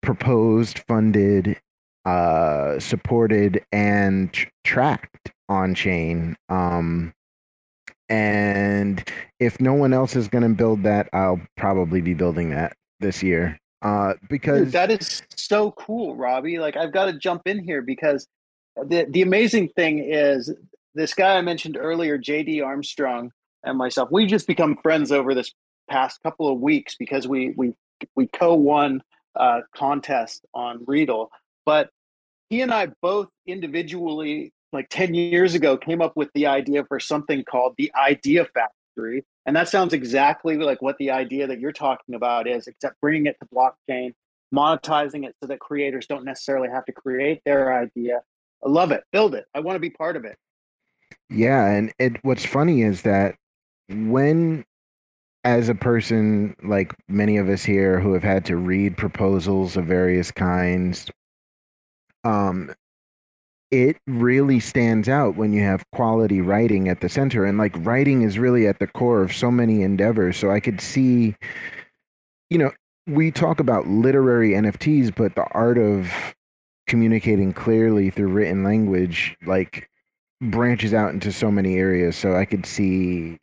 [0.02, 1.60] proposed, funded,
[2.06, 7.14] uh, supported, and tr- tracked on chain um,
[8.10, 9.04] and
[9.39, 13.22] if no one else is going to build that, I'll probably be building that this
[13.22, 13.60] year.
[13.82, 16.58] Uh, because Dude, that is so cool, Robbie.
[16.58, 18.28] Like I've got to jump in here because
[18.76, 20.52] the the amazing thing is
[20.95, 23.32] this guy I mentioned earlier, JD Armstrong,
[23.64, 24.10] and myself.
[24.12, 25.54] We just become friends over this
[25.89, 27.74] past couple of weeks because we we
[28.16, 28.56] we co
[29.38, 31.30] a contest on Readl,
[31.66, 31.90] but
[32.50, 37.00] he and I both individually, like ten years ago, came up with the idea for
[37.00, 41.72] something called the Idea Factory, and that sounds exactly like what the idea that you're
[41.72, 44.14] talking about is, except bringing it to blockchain,
[44.54, 48.22] monetizing it so that creators don't necessarily have to create their idea.
[48.66, 49.04] I love it.
[49.12, 49.46] Build it.
[49.54, 50.38] I want to be part of it.
[51.30, 53.36] Yeah, and it what's funny is that
[53.90, 54.66] when
[55.48, 59.86] as a person like many of us here who have had to read proposals of
[59.86, 61.10] various kinds
[62.26, 62.70] um
[63.72, 67.43] it really stands out when you have quality writing at the center.
[67.45, 70.38] And like writing is really at the core of so many endeavors.
[70.38, 71.34] So i could see
[72.50, 72.72] you know
[73.08, 76.12] we talk about literary nfts but the art of
[76.88, 79.89] communicating clearly through written language like
[80.41, 82.18] branches out into so many areas.
[82.18, 83.38] So i could see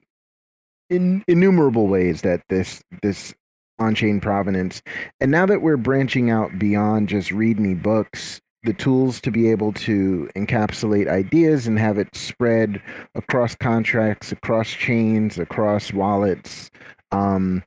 [0.90, 3.34] in innumerable ways that this this
[3.78, 4.82] on-chain provenance
[5.20, 9.72] and now that we're branching out beyond just README books the tools to be able
[9.72, 12.80] to encapsulate ideas and have it spread
[13.14, 16.70] across contracts across chains across wallets
[17.12, 17.62] um,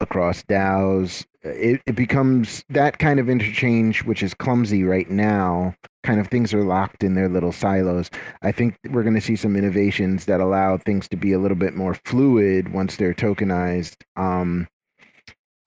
[0.00, 1.24] across DAOs.
[1.42, 5.74] It, it becomes that kind of interchange, which is clumsy right now.
[6.02, 8.10] Kind of things are locked in their little silos.
[8.42, 11.56] I think we're going to see some innovations that allow things to be a little
[11.56, 13.96] bit more fluid once they're tokenized.
[14.16, 14.66] Um,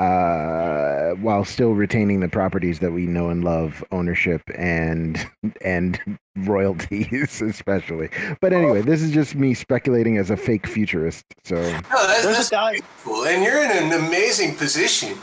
[0.03, 5.25] uh, while still retaining the properties that we know and love, ownership and
[5.61, 5.99] and
[6.37, 8.09] royalties, especially.
[8.41, 11.25] But anyway, this is just me speculating as a fake futurist.
[11.43, 15.17] So no, that's, that's cool, and you're in an amazing position.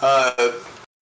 [0.00, 0.52] Uh,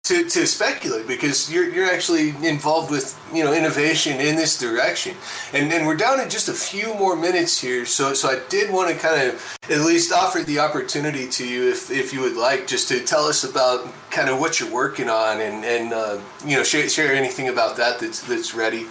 [0.06, 5.16] to, to speculate because you're you're actually involved with you know innovation in this direction
[5.52, 8.72] and and we're down to just a few more minutes here so so I did
[8.72, 12.36] want to kind of at least offer the opportunity to you if if you would
[12.36, 16.20] like just to tell us about kind of what you're working on and and uh,
[16.44, 18.86] you know share share anything about that that's that's ready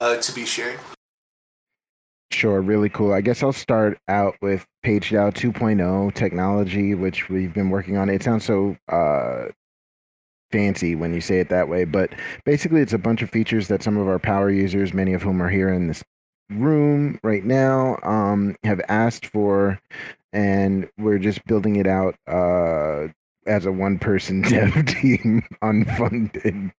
[0.00, 0.78] uh, to be shared.
[2.30, 3.14] Sure, really cool.
[3.14, 8.10] I guess I'll start out with PageDAO 2.0 technology, which we've been working on.
[8.10, 9.46] It sounds so uh,
[10.50, 13.82] fancy when you say it that way, but basically it's a bunch of features that
[13.82, 16.02] some of our power users, many of whom are here in this
[16.50, 19.78] room right now, um, have asked for,
[20.32, 23.08] and we're just building it out uh,
[23.48, 26.72] as a one person dev team, unfunded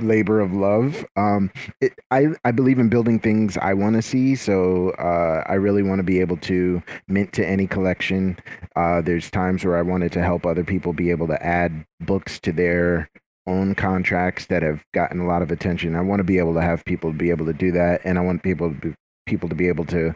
[0.00, 1.06] labor of love.
[1.16, 1.50] Um,
[1.80, 4.34] it, I, I believe in building things I want to see.
[4.34, 8.36] So uh, I really want to be able to mint to any collection.
[8.76, 12.38] Uh, there's times where I wanted to help other people be able to add books
[12.40, 13.08] to their
[13.46, 15.96] own contracts that have gotten a lot of attention.
[15.96, 18.02] I want to be able to have people be able to do that.
[18.04, 18.94] And I want people to be,
[19.26, 20.14] people to be able to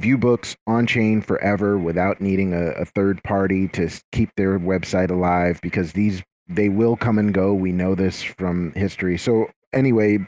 [0.00, 5.10] view books on chain forever without needing a, a third party to keep their website
[5.10, 7.54] alive because these they will come and go.
[7.54, 9.16] We know this from history.
[9.16, 10.18] So anyway,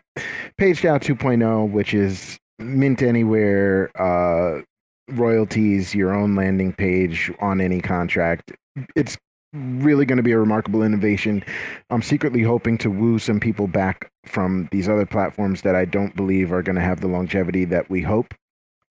[0.61, 4.63] PageDAO 2.0, which is mint anywhere, uh,
[5.11, 8.53] royalties, your own landing page on any contract.
[8.95, 9.19] It's
[9.53, 11.45] really going to be a remarkable innovation.
[11.91, 16.17] I'm secretly hoping to woo some people back from these other platforms that I don't
[16.17, 18.33] believe are going to have the longevity that we hope.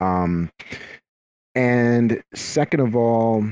[0.01, 0.49] Um,
[1.55, 3.45] and second of all,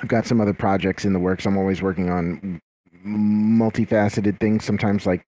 [0.00, 1.46] I've got some other projects in the works.
[1.46, 2.60] I'm always working on
[3.06, 4.64] multifaceted things.
[4.64, 5.22] Sometimes like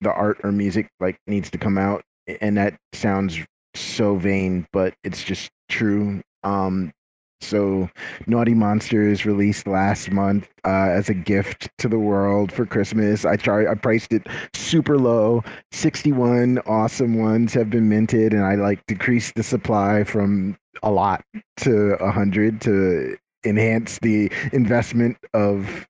[0.00, 2.02] the art or music like needs to come out,
[2.40, 3.38] and that sounds
[3.74, 6.22] so vain, but it's just true.
[6.42, 6.92] Um,
[7.40, 7.88] so,
[8.26, 13.24] Naughty Monsters released last month uh, as a gift to the world for Christmas.
[13.24, 15.44] I char- I priced it super low.
[15.70, 21.24] Sixty-one awesome ones have been minted, and I like decreased the supply from a lot
[21.58, 25.86] to a hundred to enhance the investment of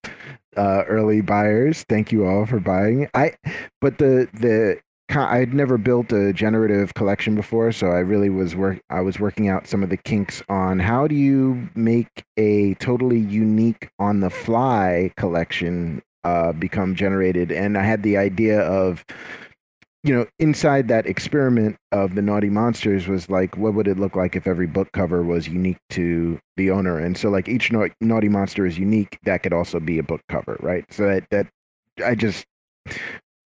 [0.57, 1.85] uh, early buyers.
[1.89, 3.09] Thank you all for buying.
[3.15, 3.35] I,
[3.81, 4.81] but the the
[5.11, 8.81] I'd never built a generative collection before, so I really was work.
[8.91, 13.21] I was working out some of the kinks on how do you make a totally
[13.21, 19.05] unique on the fly collection uh, become generated, and I had the idea of,
[20.03, 24.17] you know, inside that experiment of the Naughty Monsters was like, what would it look
[24.17, 27.89] like if every book cover was unique to the owner, and so like each na-
[28.01, 29.19] Naughty Monster is unique.
[29.23, 30.85] That could also be a book cover, right?
[30.93, 31.47] So that that
[32.05, 32.45] I just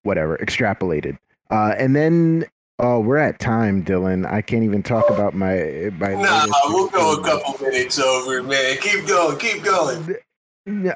[0.02, 1.18] whatever extrapolated
[1.50, 2.46] uh, and then
[2.82, 4.24] Oh, we're at time, Dylan.
[4.30, 6.14] I can't even talk about my my.
[6.14, 8.78] Nah, we'll go a couple minutes over, man.
[8.80, 10.16] Keep going, keep going.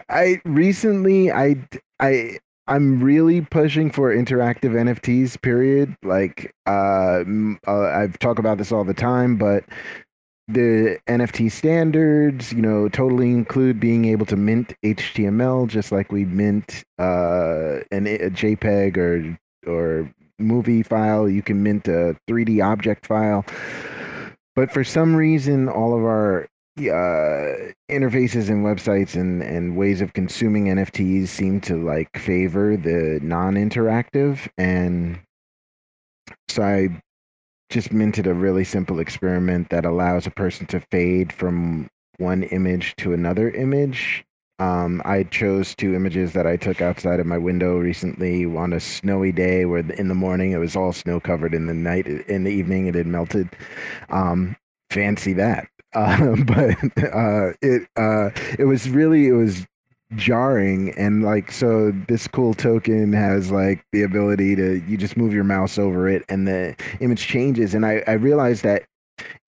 [0.08, 1.56] I recently I
[2.00, 5.42] I I'm really pushing for interactive NFTs.
[5.42, 5.94] Period.
[6.02, 7.22] Like, uh,
[7.66, 9.64] uh, I've talked about this all the time, but
[10.48, 16.24] the NFT standards, you know, totally include being able to mint HTML just like we
[16.24, 19.38] mint uh, an, a JPEG or
[19.70, 21.28] or movie file.
[21.28, 23.44] You can mint a 3D object file.
[24.56, 26.46] But for some reason, all of our
[26.78, 33.20] uh, interfaces and websites and, and ways of consuming NFTs seem to like favor the
[33.22, 35.20] non-interactive, and
[36.48, 37.02] so I
[37.70, 42.94] just minted a really simple experiment that allows a person to fade from one image
[42.96, 44.24] to another image.
[44.60, 48.80] Um, I chose two images that I took outside of my window recently on a
[48.80, 52.44] snowy day where in the morning it was all snow covered, in the night, in
[52.44, 53.48] the evening it had melted.
[54.10, 54.56] Um,
[54.90, 55.68] fancy that.
[55.94, 56.74] Uh, but
[57.14, 58.28] uh, it uh,
[58.58, 59.64] it was really it was
[60.16, 65.32] jarring and like so this cool token has like the ability to you just move
[65.32, 68.86] your mouse over it and the image changes and I, I realized that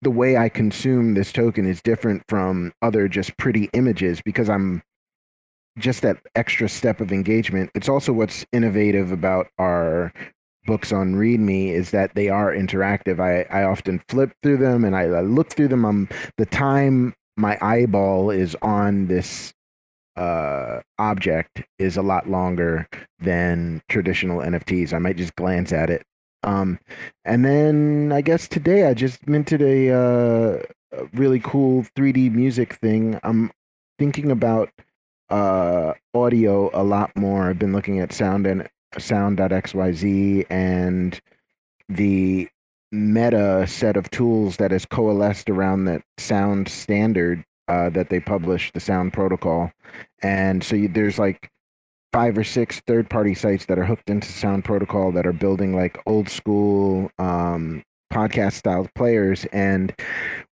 [0.03, 4.83] the way I consume this token is different from other just pretty images because I'm
[5.77, 7.69] just that extra step of engagement.
[7.75, 10.13] It's also what's innovative about our
[10.65, 13.19] books on README is that they are interactive.
[13.19, 15.85] I, I often flip through them and I, I look through them.
[15.85, 19.53] I'm, the time my eyeball is on this
[20.15, 22.87] uh, object is a lot longer
[23.19, 24.93] than traditional NFTs.
[24.93, 26.03] I might just glance at it.
[26.43, 26.79] Um,
[27.25, 30.63] and then I guess today I just minted a, uh,
[30.93, 33.19] a really cool 3D music thing.
[33.23, 33.51] I'm
[33.97, 34.69] thinking about
[35.29, 37.49] uh, audio a lot more.
[37.49, 38.67] I've been looking at sound and
[38.97, 41.19] sound.xyz and
[41.89, 42.47] the
[42.91, 48.73] meta set of tools that has coalesced around that sound standard uh, that they published,
[48.73, 49.71] the sound protocol.
[50.21, 51.49] And so you, there's like
[52.13, 55.75] five or six third party sites that are hooked into sound protocol that are building
[55.75, 59.45] like old school um, podcast style players.
[59.51, 59.93] And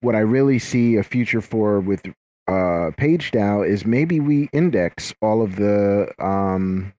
[0.01, 2.03] what I really see a future for with
[2.49, 6.93] uh, PageDAO is maybe we index all of the um,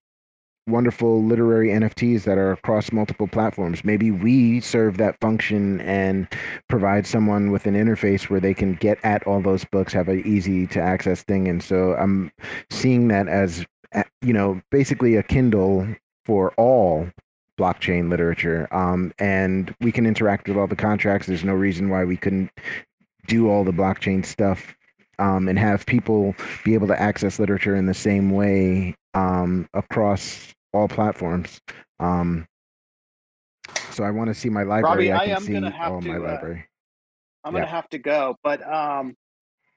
[0.67, 3.83] wonderful literary NFTs that are across multiple platforms.
[3.83, 6.27] Maybe we serve that function and
[6.67, 10.25] provide someone with an interface where they can get at all those books, have an
[10.25, 11.47] easy to access thing.
[11.47, 12.31] And so I'm
[12.69, 13.65] seeing that as,
[14.21, 15.87] you know, basically a Kindle
[16.25, 17.09] for all
[17.57, 18.67] blockchain literature.
[18.71, 21.27] Um, and we can interact with all the contracts.
[21.27, 22.51] There's no reason why we couldn't
[23.27, 24.75] do all the blockchain stuff
[25.19, 30.53] um, and have people be able to access literature in the same way um, across
[30.73, 31.59] all platforms.
[31.99, 32.47] Um,
[33.91, 35.09] so I want to see my library.
[35.09, 36.11] Robbie, I, I am going to have to.
[36.11, 36.65] Uh, library.
[37.43, 39.15] I'm going to have to go, but um,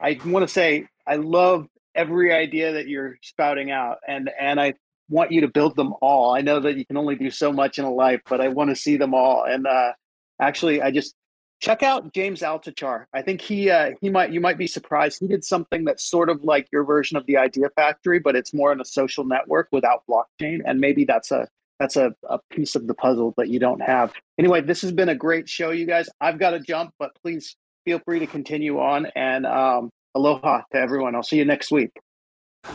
[0.00, 4.74] I want to say I love every idea that you're spouting out, and and I
[5.08, 6.34] want you to build them all.
[6.34, 8.70] I know that you can only do so much in a life, but I want
[8.70, 9.44] to see them all.
[9.44, 9.92] And uh,
[10.40, 11.14] actually, I just
[11.62, 13.06] check out James Altucher.
[13.14, 15.20] I think he uh, he might you might be surprised.
[15.20, 18.52] He did something that's sort of like your version of the Idea Factory, but it's
[18.52, 20.60] more in a social network without blockchain.
[20.66, 21.48] And maybe that's a
[21.78, 24.12] that's a, a piece of the puzzle that you don't have.
[24.38, 26.08] Anyway, this has been a great show, you guys.
[26.20, 29.06] I've got to jump, but please feel free to continue on.
[29.16, 31.14] And um, aloha to everyone.
[31.14, 31.90] I'll see you next week.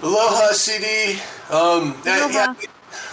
[0.01, 1.19] Aloha, CD.
[1.49, 2.55] Um, aloha.
[2.59, 2.67] yeah,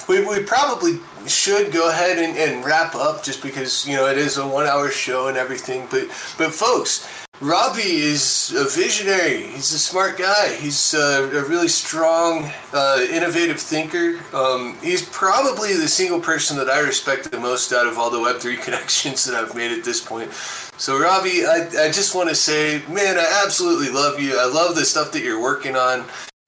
[0.09, 4.18] we, we probably should go ahead and, and wrap up just because you know it
[4.18, 6.07] is a one hour show and everything but
[6.39, 7.09] but folks
[7.41, 9.49] robbie is a visionary.
[9.49, 10.55] He's a smart guy.
[10.55, 14.20] He's a, a really strong uh, innovative thinker.
[14.33, 18.18] Um, he's probably the single person that i respect the most out of all the
[18.18, 20.33] web3 connections that i've made at this point.
[20.33, 24.39] So robbie i, I just want to say man i absolutely love you.
[24.39, 26.05] I love the stuff that you're working on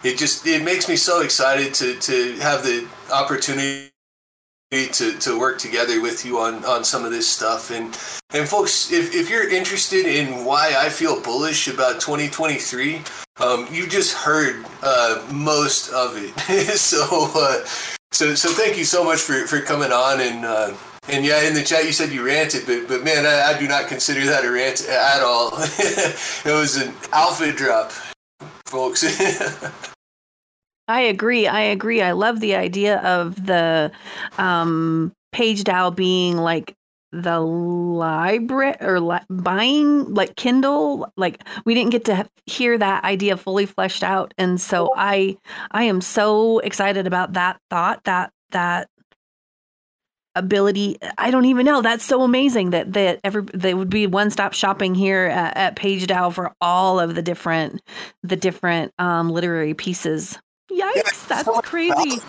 [0.07, 3.91] it just it makes me so excited to to have the opportunity
[4.71, 7.71] to, to work together with you on, on some of this stuff.
[7.71, 7.87] And
[8.33, 13.03] and folks if, if you're interested in why I feel bullish about 2023
[13.39, 16.33] um, you just heard uh, most of it.
[16.77, 17.65] So uh,
[18.13, 20.21] so so thank you so much for, for coming on.
[20.21, 20.75] And uh,
[21.09, 23.67] and yeah in the chat you said you ranted but but man I, I do
[23.67, 25.53] not consider that a rant at all.
[26.45, 27.93] It was an alpha drop
[28.67, 29.05] folks
[30.89, 31.47] I agree.
[31.47, 32.01] I agree.
[32.01, 33.91] I love the idea of the
[34.39, 36.75] um, PageDAO being like
[37.13, 41.13] the library or li- buying like Kindle.
[41.17, 45.37] Like we didn't get to hear that idea fully fleshed out, and so I
[45.73, 48.89] I am so excited about that thought that that
[50.35, 50.99] ability.
[51.19, 51.81] I don't even know.
[51.83, 55.77] That's so amazing that that every they would be one stop shopping here at, at
[55.77, 57.83] DAO for all of the different
[58.23, 60.39] the different um, literary pieces.
[60.71, 60.97] Yikes!
[60.97, 62.21] Yeah, that's so crazy.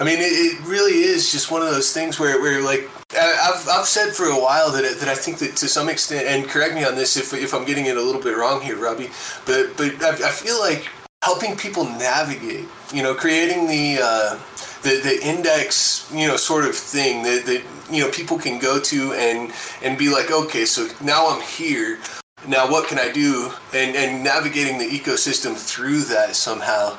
[0.00, 2.88] I mean, it, it, really is just one of those things where, where like
[3.18, 6.28] I've, I've said for a while that it, that I think that to some extent,
[6.28, 8.76] and correct me on this if, if I'm getting it a little bit wrong here,
[8.76, 9.10] Robbie,
[9.44, 10.88] but but I, I feel like
[11.24, 14.38] helping people navigate, you know, creating the uh,
[14.82, 18.78] the the index, you know, sort of thing that, that you know people can go
[18.78, 19.52] to and
[19.82, 21.98] and be like, okay, so now I'm here.
[22.46, 23.52] Now what can I do?
[23.74, 26.96] And and navigating the ecosystem through that somehow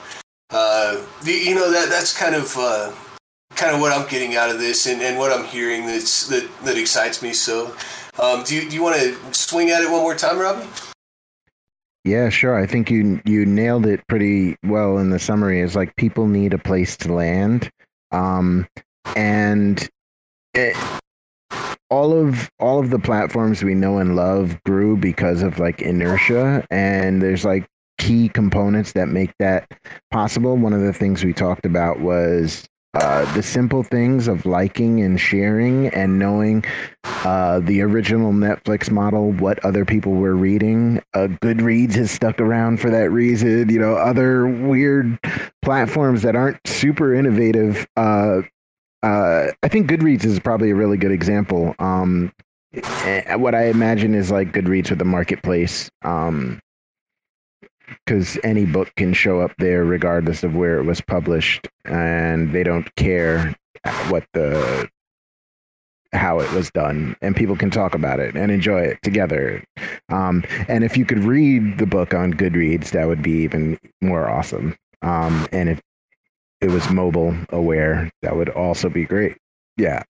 [0.51, 2.91] uh, you know that that's kind of uh,
[3.55, 6.49] kind of what I'm getting out of this, and, and what I'm hearing that's that
[6.63, 7.33] that excites me.
[7.33, 7.75] So,
[8.19, 10.67] um, do you do you want to swing at it one more time, Robbie?
[12.03, 12.57] Yeah, sure.
[12.57, 15.59] I think you you nailed it pretty well in the summary.
[15.59, 17.69] Is like people need a place to land,
[18.11, 18.65] um,
[19.15, 19.87] and
[20.55, 20.75] it,
[21.89, 26.65] all of all of the platforms we know and love grew because of like inertia,
[26.69, 27.67] and there's like
[27.97, 29.71] key components that make that
[30.11, 30.55] possible.
[30.57, 35.19] One of the things we talked about was uh, the simple things of liking and
[35.19, 36.65] sharing and knowing
[37.03, 40.99] uh, the original Netflix model, what other people were reading.
[41.13, 43.69] Uh, Goodreads has stuck around for that reason.
[43.69, 45.19] You know, other weird
[45.61, 47.85] platforms that aren't super innovative.
[49.01, 51.75] Uh, I think Goodreads is probably a really good example.
[51.79, 52.33] Um,
[52.73, 55.89] eh, what I imagine is like Goodreads with a marketplace.
[56.03, 56.59] Um,
[58.05, 62.63] because any book can show up there regardless of where it was published and they
[62.63, 63.55] don't care
[64.09, 64.87] what the
[66.11, 69.63] how it was done and people can talk about it and enjoy it together
[70.09, 74.27] um, and if you could read the book on goodreads that would be even more
[74.27, 75.79] awesome um, and if
[76.61, 79.37] it was mobile aware that would also be great
[79.77, 80.03] yeah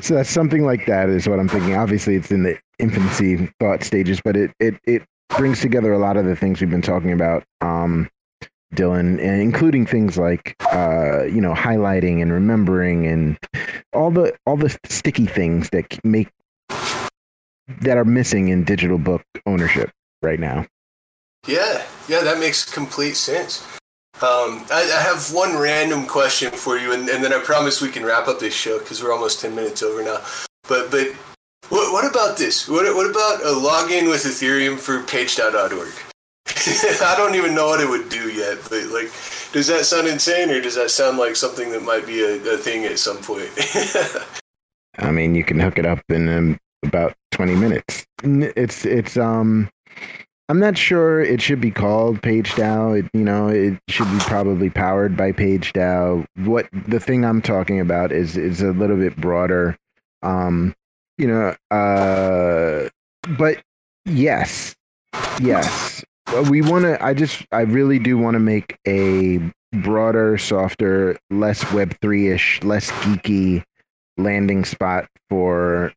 [0.00, 3.82] so that's something like that is what i'm thinking obviously it's in the infancy thought
[3.82, 7.12] stages but it it, it brings together a lot of the things we've been talking
[7.12, 8.08] about, um,
[8.74, 13.38] Dylan, and including things like uh, you know highlighting and remembering and
[13.92, 16.28] all the all the sticky things that make
[17.80, 19.90] that are missing in digital book ownership
[20.22, 20.66] right now.
[21.46, 23.64] Yeah, yeah, that makes complete sense.
[24.22, 27.88] Um, I, I, have one random question for you, and, and, then I promise we
[27.88, 30.20] can wrap up this show because we're almost ten minutes over now.
[30.68, 31.14] But but
[31.70, 32.68] what, what about this?
[32.68, 35.94] What, what about a login with Ethereum for pagedao.org?
[37.02, 39.10] I don't even know what it would do yet, but like,
[39.52, 42.58] does that sound insane, or does that sound like something that might be a, a
[42.58, 43.48] thing at some point?
[44.98, 48.04] I mean, you can hook it up in um, about twenty minutes.
[48.22, 49.70] It's it's um,
[50.50, 52.98] I'm not sure it should be called PageDAO.
[52.98, 56.26] It, you know, it should be probably powered by PageDAO.
[56.38, 59.76] What the thing I'm talking about is is a little bit broader.
[60.24, 60.74] Um,
[61.18, 62.88] you know, uh,
[63.38, 63.62] but
[64.06, 64.74] yes,
[65.40, 66.04] yes,
[66.50, 67.00] we want to.
[67.00, 69.38] I just, I really do want to make a
[69.72, 73.62] broader, softer, less Web three ish, less geeky
[74.18, 75.92] landing spot for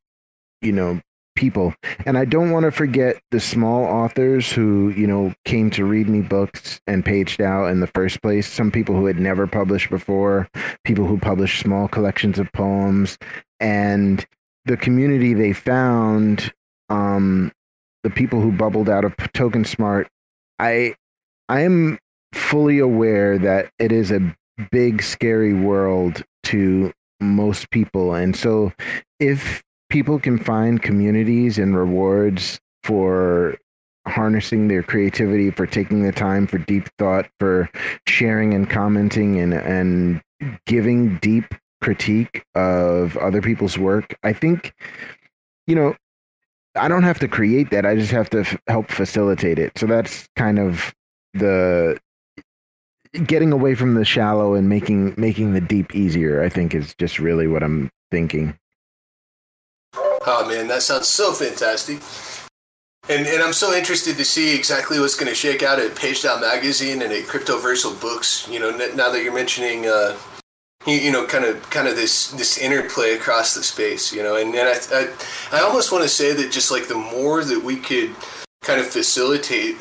[0.62, 1.02] you know
[1.36, 1.74] people.
[2.06, 6.30] And I don't want to forget the small authors who, you know, came to README
[6.30, 8.48] books and PageDAO in the first place.
[8.48, 10.48] Some people who had never published before,
[10.84, 13.18] people who published small collections of poems.
[13.60, 14.26] And
[14.66, 16.54] the community they found,
[16.90, 17.52] um,
[18.04, 20.08] the people who bubbled out of Token Smart,
[20.60, 20.96] I
[21.50, 22.00] I am
[22.34, 24.36] fully aware that it is a
[24.72, 28.72] big scary world to most people and so
[29.20, 29.64] if
[29.94, 33.56] people can find communities and rewards for
[34.08, 37.70] harnessing their creativity for taking the time for deep thought for
[38.08, 40.20] sharing and commenting and and
[40.66, 44.18] giving deep critique of other people's work.
[44.24, 44.74] I think,
[45.68, 45.96] you know,
[46.76, 47.86] I don't have to create that.
[47.86, 49.78] I just have to f- help facilitate it.
[49.78, 50.92] So that's kind of
[51.36, 52.00] the
[53.28, 56.42] getting away from the shallow and making making the deep easier.
[56.42, 58.58] I think is just really what I'm thinking.
[60.26, 62.02] Oh man, that sounds so fantastic.
[63.10, 66.40] And, and I'm so interested to see exactly what's going to shake out at PageDAO
[66.40, 68.48] Magazine and at Cryptoversal Books.
[68.48, 70.18] You know, now that you're mentioning uh,
[70.86, 74.54] you know, kind of, kind of this this interplay across the space, you know, and,
[74.56, 77.78] and I, I, I almost want to say that just like the more that we
[77.78, 78.14] could
[78.62, 79.78] kind of facilitate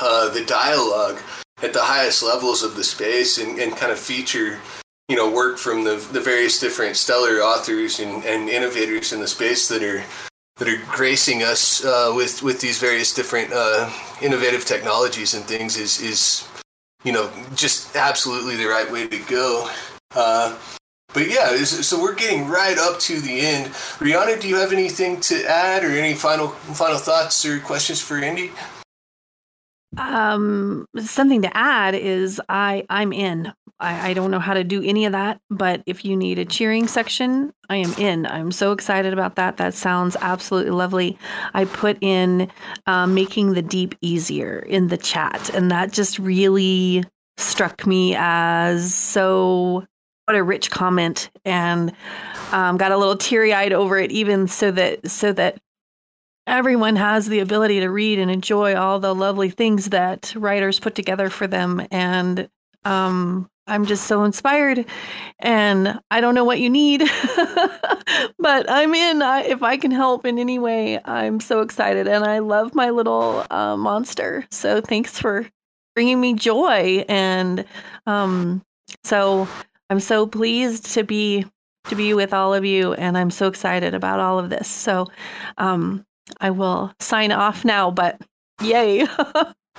[0.00, 1.20] uh, the dialogue
[1.62, 4.60] at the highest levels of the space and, and kind of feature,
[5.08, 9.28] you know, work from the the various different stellar authors and, and innovators in the
[9.28, 10.02] space that are
[10.56, 13.90] that are gracing us uh, with with these various different uh,
[14.22, 16.48] innovative technologies and things is is
[17.02, 19.68] you know just absolutely the right way to go.
[20.14, 20.56] Uh,
[21.12, 23.66] but yeah, so we're getting right up to the end.
[24.00, 28.16] Rionna, do you have anything to add or any final final thoughts or questions for
[28.16, 28.50] Andy?
[29.98, 33.52] Um, something to add is I I'm in.
[33.80, 36.44] I, I don't know how to do any of that, but if you need a
[36.44, 38.26] cheering section, I am in.
[38.26, 39.56] I'm so excited about that.
[39.56, 41.18] That sounds absolutely lovely.
[41.54, 42.50] I put in
[42.86, 47.04] um, making the deep easier in the chat, and that just really
[47.36, 49.84] struck me as so
[50.26, 51.92] what a rich comment and
[52.52, 55.58] um, got a little teary eyed over it even so that so that
[56.46, 60.94] everyone has the ability to read and enjoy all the lovely things that writers put
[60.94, 61.86] together for them.
[61.90, 62.48] And
[62.84, 64.84] um, i'm just so inspired.
[65.38, 67.00] And i don't know what you need
[68.38, 69.22] but i'm in.
[69.22, 72.06] I, if i can help in any way i'm so excited.
[72.06, 74.46] And i love my little uh, monster.
[74.50, 75.48] So thanks for
[75.94, 77.04] bringing me joy.
[77.08, 77.64] And
[78.06, 78.62] um,
[79.04, 79.48] so
[79.90, 81.46] i'm so pleased to be
[81.86, 82.92] to be with all of you.
[82.94, 84.68] And i'm so excited about all of this.
[84.68, 85.06] So
[85.56, 86.04] um,
[86.40, 88.20] I will sign off now, but
[88.62, 88.98] yay.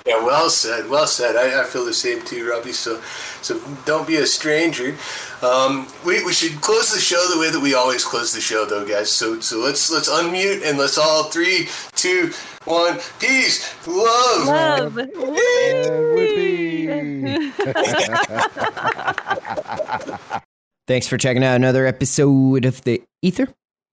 [0.06, 0.88] yeah, well said.
[0.88, 1.36] Well said.
[1.36, 2.72] I, I, feel the same too, Robbie.
[2.72, 3.00] So,
[3.42, 4.96] so don't be a stranger.
[5.42, 8.64] Um, we, we should close the show the way that we always close the show,
[8.64, 9.10] though, guys.
[9.10, 12.30] So, so let's let's unmute and let's all three, two,
[12.64, 13.00] one.
[13.18, 14.96] Peace, love, love.
[20.86, 23.48] Thanks for checking out another episode of the Ether.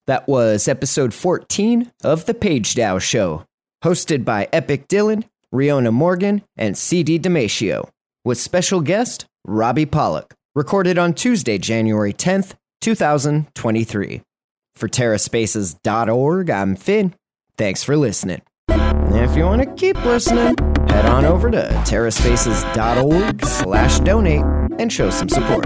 [0.06, 3.46] That was episode 14 of The PageDAO Show,
[3.84, 5.24] hosted by Epic Dylan,
[5.54, 7.88] Rionna Morgan, and CD Damitio,
[8.26, 14.22] with special guest Robbie Pollock, recorded on Tuesday, January 10th, 2023.
[14.76, 17.16] For TerraSpaces.org, I'm Finn.
[17.58, 18.42] Thanks for listening.
[18.68, 20.56] And if you want to keep listening,
[20.90, 24.44] head on over to TerraSpaces.org slash donate
[24.80, 25.66] and show some support.